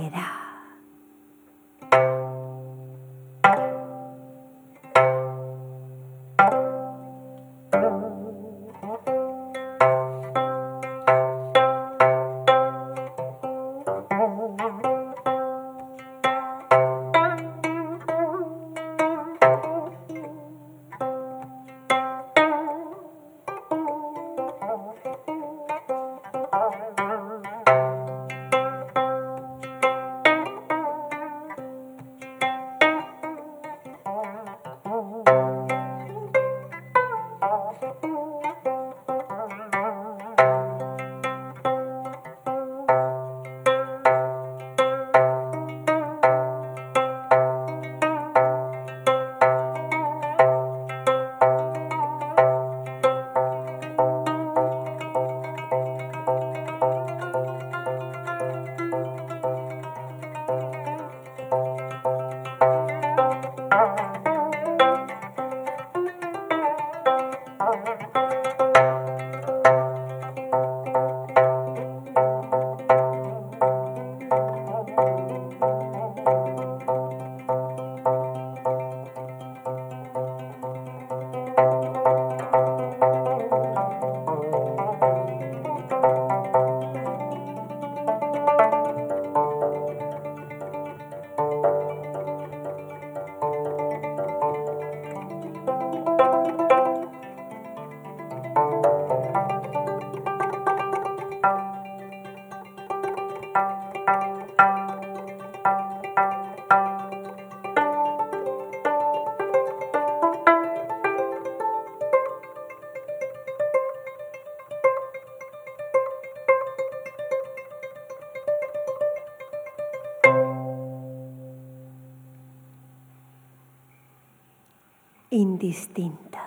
Indistinta, 125.67 126.45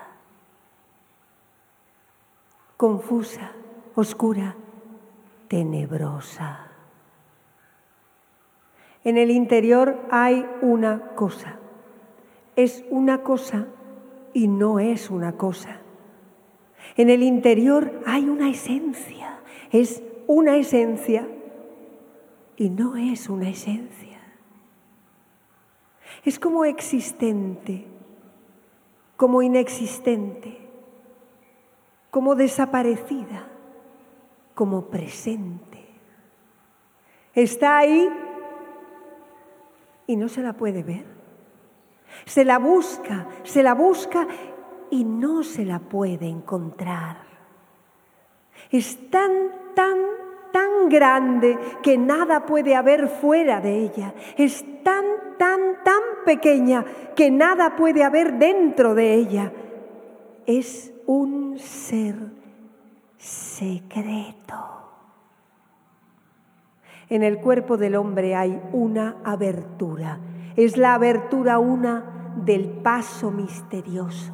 confusa, 2.78 3.52
oscura, 3.94 4.56
tenebrosa. 5.46 6.70
En 9.04 9.18
el 9.18 9.30
interior 9.30 10.00
hay 10.10 10.46
una 10.62 11.14
cosa. 11.16 11.58
Es 12.56 12.82
una 12.88 13.22
cosa 13.22 13.66
y 14.32 14.48
no 14.48 14.78
es 14.78 15.10
una 15.10 15.32
cosa. 15.32 15.80
En 16.96 17.10
el 17.10 17.22
interior 17.22 18.00
hay 18.06 18.26
una 18.26 18.48
esencia. 18.48 19.40
Es 19.70 20.02
una 20.26 20.56
esencia 20.56 21.28
y 22.56 22.70
no 22.70 22.96
es 22.96 23.28
una 23.28 23.50
esencia. 23.50 24.18
Es 26.24 26.38
como 26.38 26.64
existente 26.64 27.89
como 29.20 29.42
inexistente, 29.42 30.56
como 32.10 32.34
desaparecida, 32.34 33.48
como 34.54 34.86
presente. 34.86 35.84
Está 37.34 37.76
ahí 37.76 38.08
y 40.06 40.16
no 40.16 40.30
se 40.30 40.40
la 40.40 40.54
puede 40.54 40.82
ver. 40.82 41.04
Se 42.24 42.46
la 42.46 42.58
busca, 42.58 43.28
se 43.42 43.62
la 43.62 43.74
busca 43.74 44.26
y 44.88 45.04
no 45.04 45.42
se 45.42 45.66
la 45.66 45.80
puede 45.80 46.26
encontrar. 46.26 47.18
Es 48.70 49.10
tan, 49.10 49.32
tan, 49.74 49.98
tan 50.50 50.88
grande 50.88 51.58
que 51.82 51.98
nada 51.98 52.46
puede 52.46 52.74
haber 52.74 53.06
fuera 53.08 53.60
de 53.60 53.84
ella. 53.84 54.14
Es 54.38 54.64
tan, 54.82 55.04
pequeña 56.24 56.84
que 57.14 57.30
nada 57.30 57.76
puede 57.76 58.04
haber 58.04 58.38
dentro 58.38 58.94
de 58.94 59.14
ella. 59.14 59.52
Es 60.46 60.92
un 61.06 61.58
ser 61.58 62.16
secreto. 63.16 64.56
En 67.08 67.22
el 67.24 67.38
cuerpo 67.38 67.76
del 67.76 67.96
hombre 67.96 68.36
hay 68.36 68.60
una 68.72 69.16
abertura. 69.24 70.20
Es 70.56 70.76
la 70.76 70.94
abertura 70.94 71.58
una 71.58 72.32
del 72.36 72.68
paso 72.68 73.30
misterioso. 73.30 74.32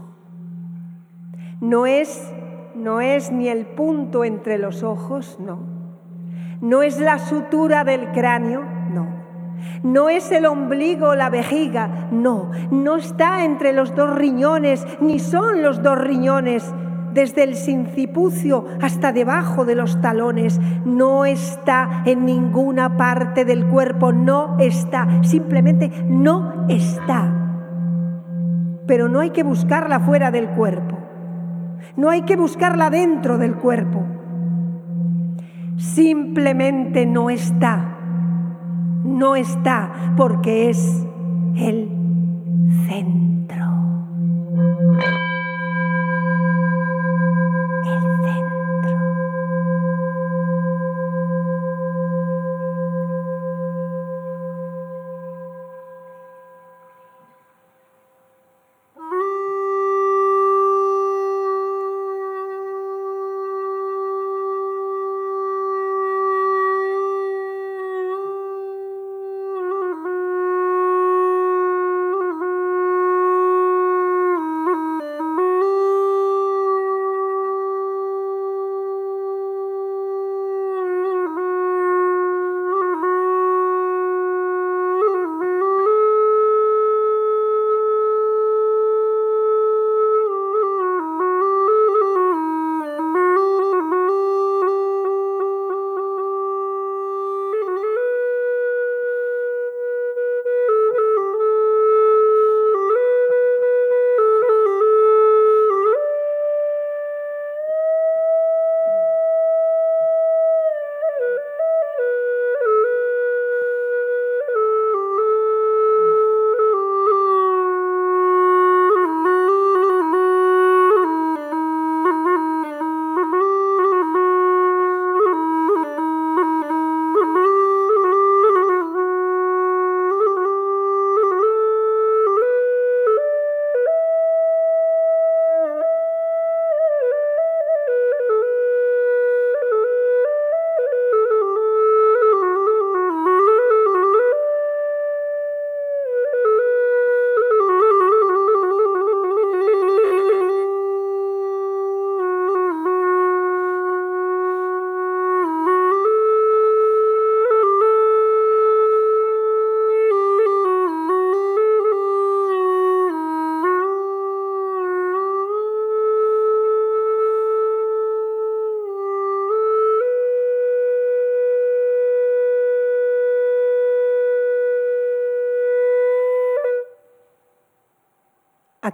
No 1.61 1.87
es, 1.87 2.32
no 2.74 3.01
es 3.01 3.32
ni 3.32 3.49
el 3.49 3.64
punto 3.64 4.24
entre 4.24 4.59
los 4.59 4.82
ojos, 4.82 5.39
no. 5.41 5.59
No 6.61 6.82
es 6.82 7.01
la 7.01 7.18
sutura 7.18 7.84
del 7.84 8.12
cráneo, 8.12 8.76
no. 9.82 10.09
Es 10.09 10.30
el 10.32 10.46
ombligo 10.46 11.14
la 11.14 11.30
vejiga, 11.30 12.09
no. 12.11 12.50
No 12.70 12.96
está 12.96 13.44
entre 13.44 13.72
los 13.72 13.94
dos 13.94 14.14
riñones, 14.14 14.86
ni 15.00 15.18
son 15.18 15.62
los 15.62 15.82
dos 15.82 15.98
riñones 15.98 16.74
desde 17.16 17.44
el 17.44 17.57
sincipucio 17.57 18.66
hasta 18.82 19.11
debajo 19.11 19.64
de 19.64 19.74
los 19.74 20.00
talones. 20.02 20.61
No 20.84 21.24
está 21.24 22.02
en 22.04 22.26
ninguna 22.26 22.98
parte 22.98 23.46
del 23.46 23.66
cuerpo, 23.66 24.12
no 24.12 24.59
está, 24.59 25.22
simplemente 25.22 25.90
no 26.07 26.66
está. 26.68 27.32
Pero 28.86 29.09
no 29.09 29.20
hay 29.20 29.30
que 29.30 29.42
buscarla 29.42 29.98
fuera 30.00 30.30
del 30.30 30.50
cuerpo, 30.50 30.98
no 31.96 32.11
hay 32.11 32.22
que 32.22 32.36
buscarla 32.36 32.90
dentro 32.90 33.38
del 33.38 33.57
cuerpo. 33.57 34.04
Simplemente 35.78 37.07
no 37.07 37.30
está, 37.30 37.95
no 39.07 39.36
está 39.36 40.14
porque 40.16 40.70
es 40.70 41.07
el 41.57 41.88
centro. 42.88 43.64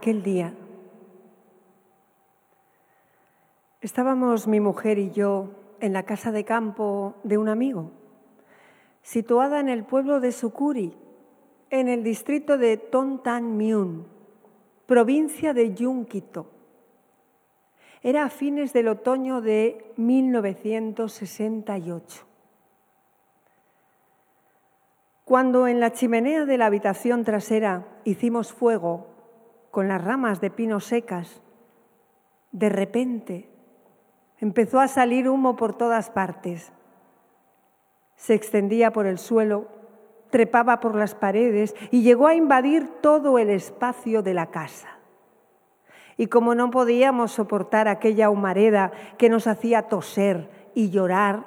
Aquel 0.02 0.24
día. 0.24 0.52
Estábamos 3.80 4.48
mi 4.48 4.58
mujer 4.58 4.98
y 4.98 5.12
yo 5.12 5.50
en 5.78 5.92
la 5.92 6.02
casa 6.02 6.32
de 6.32 6.44
campo 6.44 7.14
de 7.22 7.38
un 7.38 7.48
amigo, 7.48 7.92
situada 9.02 9.60
en 9.60 9.68
el 9.68 9.84
pueblo 9.84 10.18
de 10.18 10.32
Sukuri, 10.32 10.92
en 11.70 11.86
el 11.86 12.02
distrito 12.02 12.58
de 12.58 12.78
Tontan 12.78 13.56
provincia 14.86 15.54
de 15.54 15.72
Yunquito. 15.72 16.50
Era 18.02 18.24
a 18.24 18.28
fines 18.28 18.72
del 18.72 18.88
otoño 18.88 19.40
de 19.40 19.92
1968. 19.98 22.24
Cuando 25.24 25.68
en 25.68 25.78
la 25.78 25.92
chimenea 25.92 26.44
de 26.44 26.58
la 26.58 26.66
habitación 26.66 27.22
trasera 27.22 27.86
hicimos 28.04 28.52
fuego 28.52 29.11
con 29.72 29.88
las 29.88 30.04
ramas 30.04 30.42
de 30.42 30.50
pino 30.50 30.80
secas, 30.80 31.42
de 32.52 32.68
repente 32.68 33.50
empezó 34.38 34.80
a 34.80 34.86
salir 34.86 35.30
humo 35.30 35.56
por 35.56 35.74
todas 35.74 36.10
partes. 36.10 36.72
Se 38.14 38.34
extendía 38.34 38.92
por 38.92 39.06
el 39.06 39.18
suelo, 39.18 39.68
trepaba 40.28 40.78
por 40.80 40.94
las 40.94 41.14
paredes 41.14 41.74
y 41.90 42.02
llegó 42.02 42.26
a 42.26 42.34
invadir 42.34 42.86
todo 43.00 43.38
el 43.38 43.48
espacio 43.48 44.22
de 44.22 44.34
la 44.34 44.50
casa. 44.50 44.98
Y 46.18 46.26
como 46.26 46.54
no 46.54 46.70
podíamos 46.70 47.32
soportar 47.32 47.88
aquella 47.88 48.28
humareda 48.28 48.92
que 49.16 49.30
nos 49.30 49.46
hacía 49.46 49.88
toser 49.88 50.70
y 50.74 50.90
llorar 50.90 51.46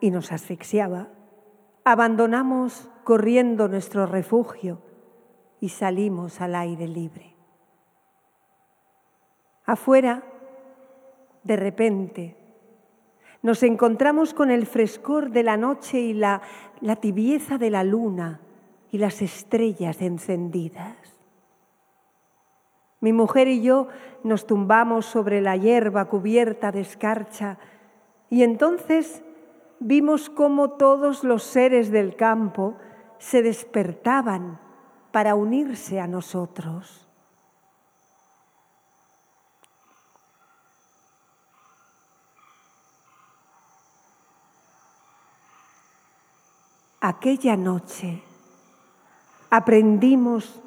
y 0.00 0.10
nos 0.10 0.32
asfixiaba, 0.32 1.08
abandonamos 1.84 2.90
corriendo 3.04 3.68
nuestro 3.68 4.06
refugio 4.06 4.80
y 5.60 5.68
salimos 5.68 6.40
al 6.40 6.54
aire 6.54 6.88
libre. 6.88 7.37
Afuera, 9.68 10.22
de 11.44 11.56
repente, 11.56 12.34
nos 13.42 13.62
encontramos 13.62 14.32
con 14.32 14.50
el 14.50 14.64
frescor 14.64 15.28
de 15.28 15.42
la 15.42 15.58
noche 15.58 16.00
y 16.00 16.14
la, 16.14 16.40
la 16.80 16.96
tibieza 16.96 17.58
de 17.58 17.68
la 17.68 17.84
luna 17.84 18.40
y 18.90 18.96
las 18.96 19.20
estrellas 19.20 20.00
encendidas. 20.00 20.96
Mi 23.00 23.12
mujer 23.12 23.46
y 23.46 23.60
yo 23.60 23.88
nos 24.24 24.46
tumbamos 24.46 25.04
sobre 25.04 25.42
la 25.42 25.54
hierba 25.58 26.06
cubierta 26.06 26.72
de 26.72 26.80
escarcha 26.80 27.58
y 28.30 28.44
entonces 28.44 29.22
vimos 29.80 30.30
cómo 30.30 30.70
todos 30.70 31.24
los 31.24 31.42
seres 31.42 31.90
del 31.90 32.16
campo 32.16 32.76
se 33.18 33.42
despertaban 33.42 34.60
para 35.12 35.34
unirse 35.34 36.00
a 36.00 36.06
nosotros. 36.06 37.07
Aquella 47.08 47.56
noche 47.56 48.22
aprendimos 49.48 50.62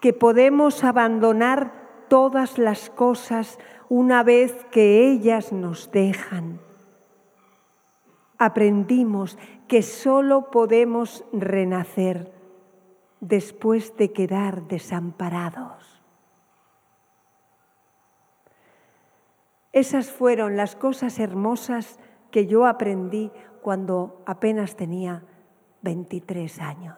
que 0.00 0.12
podemos 0.12 0.84
abandonar 0.84 1.72
todas 2.08 2.56
las 2.56 2.88
cosas 2.88 3.58
una 3.88 4.22
vez 4.22 4.64
que 4.70 5.10
ellas 5.10 5.52
nos 5.52 5.90
dejan. 5.90 6.60
Aprendimos 8.38 9.38
que 9.66 9.82
solo 9.82 10.52
podemos 10.52 11.24
renacer 11.32 12.32
después 13.18 13.96
de 13.96 14.12
quedar 14.12 14.68
desamparados. 14.68 16.00
Esas 19.72 20.12
fueron 20.12 20.56
las 20.56 20.76
cosas 20.76 21.18
hermosas 21.18 21.98
que 22.30 22.46
yo 22.46 22.66
aprendí 22.66 23.32
cuando 23.62 24.22
apenas 24.26 24.76
tenía 24.76 25.24
23 25.82 26.60
años. 26.60 26.96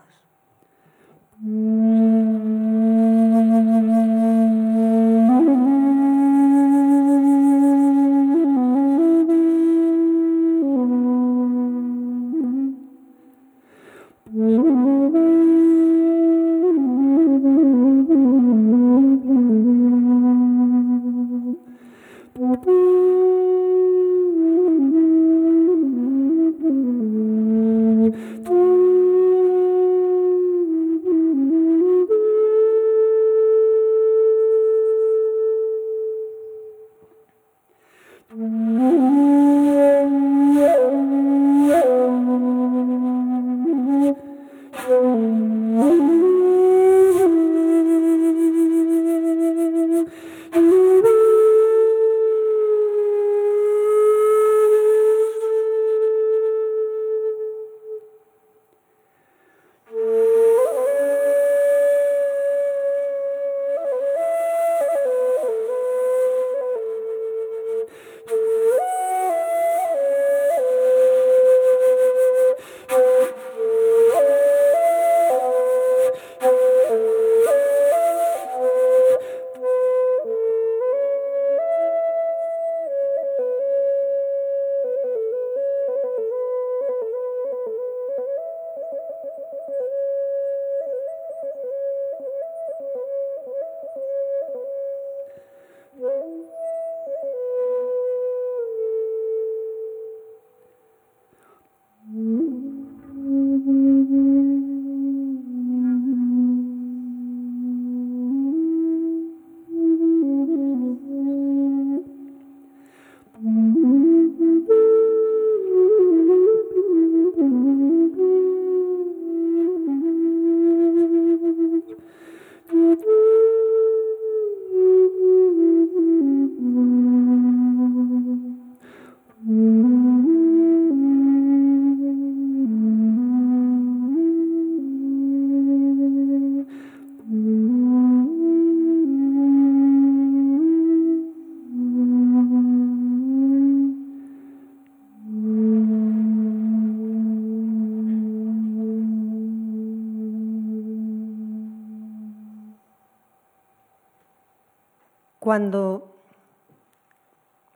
Cuando 155.53 156.17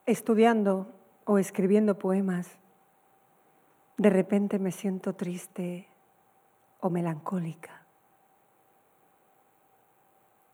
estudiando 0.07 0.95
o 1.27 1.37
escribiendo 1.37 1.99
poemas, 1.99 2.49
de 3.99 4.09
repente 4.09 4.59
me 4.59 4.72
siento 4.72 5.12
triste 5.12 5.87
o 6.81 6.89
melancólica. 6.89 7.85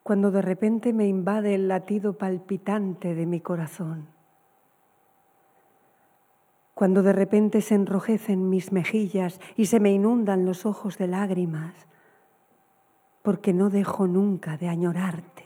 Cuando 0.02 0.32
de 0.32 0.42
repente 0.42 0.92
me 0.92 1.06
invade 1.06 1.54
el 1.54 1.68
latido 1.68 2.18
palpitante 2.18 3.14
de 3.14 3.26
mi 3.26 3.40
corazón. 3.40 4.08
Cuando 6.74 7.04
de 7.04 7.12
repente 7.12 7.60
se 7.60 7.76
enrojecen 7.76 8.48
mis 8.48 8.72
mejillas 8.72 9.38
y 9.56 9.66
se 9.66 9.78
me 9.78 9.92
inundan 9.92 10.44
los 10.44 10.66
ojos 10.66 10.98
de 10.98 11.06
lágrimas, 11.06 11.86
porque 13.22 13.52
no 13.52 13.70
dejo 13.70 14.08
nunca 14.08 14.56
de 14.56 14.68
añorarte 14.68 15.41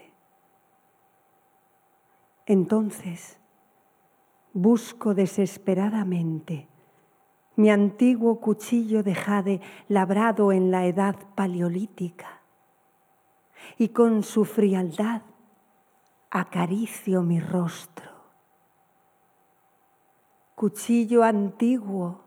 entonces 2.47 3.37
busco 4.53 5.13
desesperadamente 5.13 6.67
mi 7.57 7.69
antiguo 7.69 8.39
cuchillo 8.39 9.03
de 9.03 9.13
jade 9.13 9.61
labrado 9.89 10.51
en 10.51 10.71
la 10.71 10.85
edad 10.85 11.15
paleolítica 11.35 12.41
y 13.77 13.89
con 13.89 14.23
su 14.23 14.45
frialdad 14.45 15.23
acaricio 16.29 17.21
mi 17.21 17.39
rostro. 17.39 18.11
Cuchillo 20.55 21.23
antiguo 21.23 22.21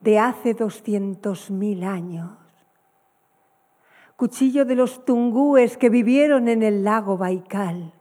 de 0.00 0.18
hace 0.18 0.54
doscientos 0.54 1.50
mil 1.50 1.84
años. 1.84 2.38
Cuchillo 4.16 4.64
de 4.64 4.74
los 4.74 5.04
tungúes 5.04 5.76
que 5.76 5.90
vivieron 5.90 6.48
en 6.48 6.62
el 6.62 6.84
lago 6.84 7.18
Baikal 7.18 7.92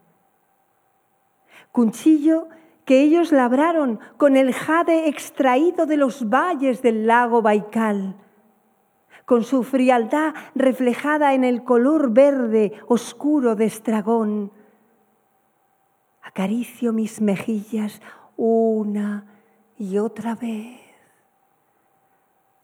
cuchillo 1.73 2.47
que 2.85 3.01
ellos 3.01 3.31
labraron 3.31 3.99
con 4.17 4.37
el 4.37 4.53
jade 4.53 5.09
extraído 5.09 5.85
de 5.85 5.97
los 5.97 6.29
valles 6.29 6.81
del 6.81 7.07
lago 7.07 7.41
Baikal, 7.41 8.15
con 9.25 9.43
su 9.43 9.63
frialdad 9.63 10.33
reflejada 10.53 11.33
en 11.33 11.43
el 11.43 11.63
color 11.63 12.11
verde 12.11 12.73
oscuro 12.87 13.55
de 13.55 13.65
estragón. 13.65 14.51
Acaricio 16.21 16.93
mis 16.93 17.19
mejillas 17.21 18.01
una 18.37 19.25
y 19.77 19.97
otra 19.97 20.35
vez, 20.35 20.79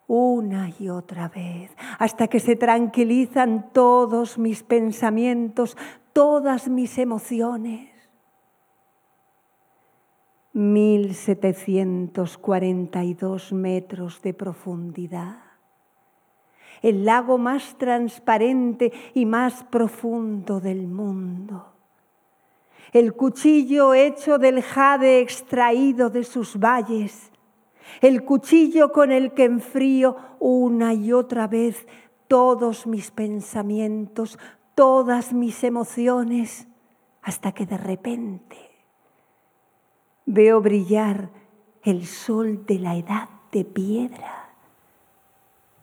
una 0.07 0.69
y 0.79 0.89
otra 0.89 1.29
vez, 1.29 1.71
hasta 1.97 2.27
que 2.27 2.39
se 2.39 2.55
tranquilizan 2.55 3.71
todos 3.73 4.37
mis 4.37 4.61
pensamientos, 4.61 5.77
todas 6.13 6.67
mis 6.67 6.97
emociones. 6.99 7.88
1742 10.53 13.53
metros 13.53 14.21
de 14.21 14.33
profundidad. 14.33 15.43
El 16.81 17.05
lago 17.05 17.37
más 17.37 17.77
transparente 17.77 18.91
y 19.13 19.25
más 19.25 19.63
profundo 19.65 20.59
del 20.59 20.87
mundo. 20.87 21.73
El 22.93 23.13
cuchillo 23.13 23.93
hecho 23.93 24.39
del 24.39 24.63
jade 24.63 25.19
extraído 25.19 26.09
de 26.09 26.23
sus 26.23 26.57
valles. 26.57 27.31
el 28.01 28.23
cuchillo 28.23 28.91
con 28.91 29.11
el 29.11 29.33
que 29.33 29.45
enfrío 29.45 30.15
una 30.39 30.93
y 30.93 31.11
otra 31.11 31.47
vez 31.47 31.87
todos 32.27 32.85
mis 32.85 33.09
pensamientos, 33.09 34.37
todas 34.75 35.33
mis 35.33 35.63
emociones, 35.63 36.67
hasta 37.23 37.51
que 37.51 37.65
de 37.65 37.77
repente 37.77 38.68
veo 40.31 40.61
brillar 40.61 41.29
el 41.83 42.05
sol 42.05 42.63
de 42.67 42.77
la 42.77 42.95
edad 42.95 43.29
de 43.51 43.65
piedra 43.65 44.49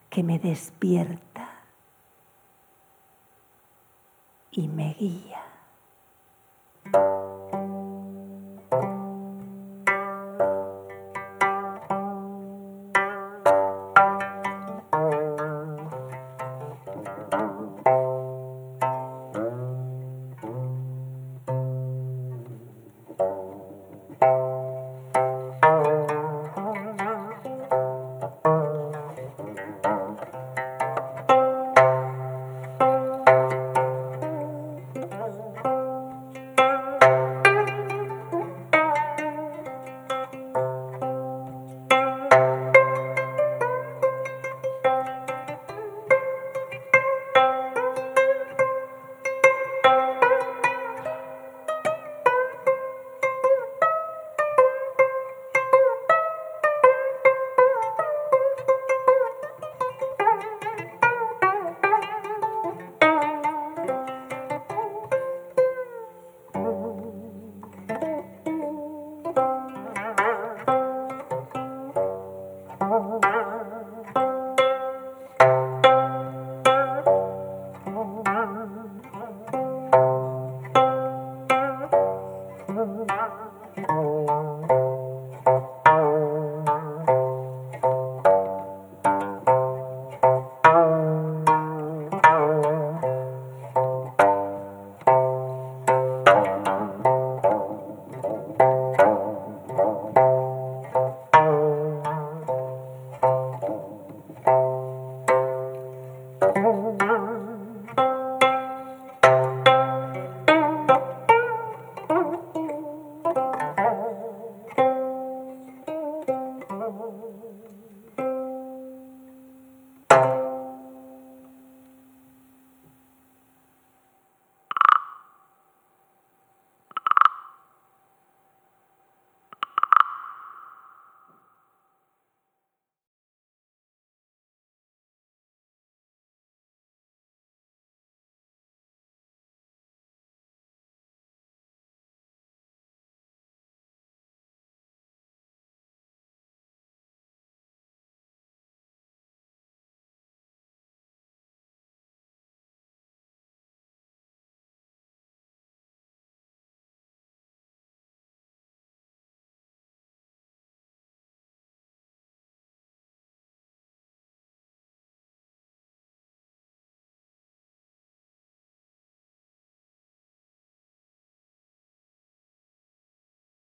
que 0.09 0.23
me 0.23 0.39
despierta 0.39 1.51
y 4.53 4.69
me 4.69 4.95
guía. 4.95 5.43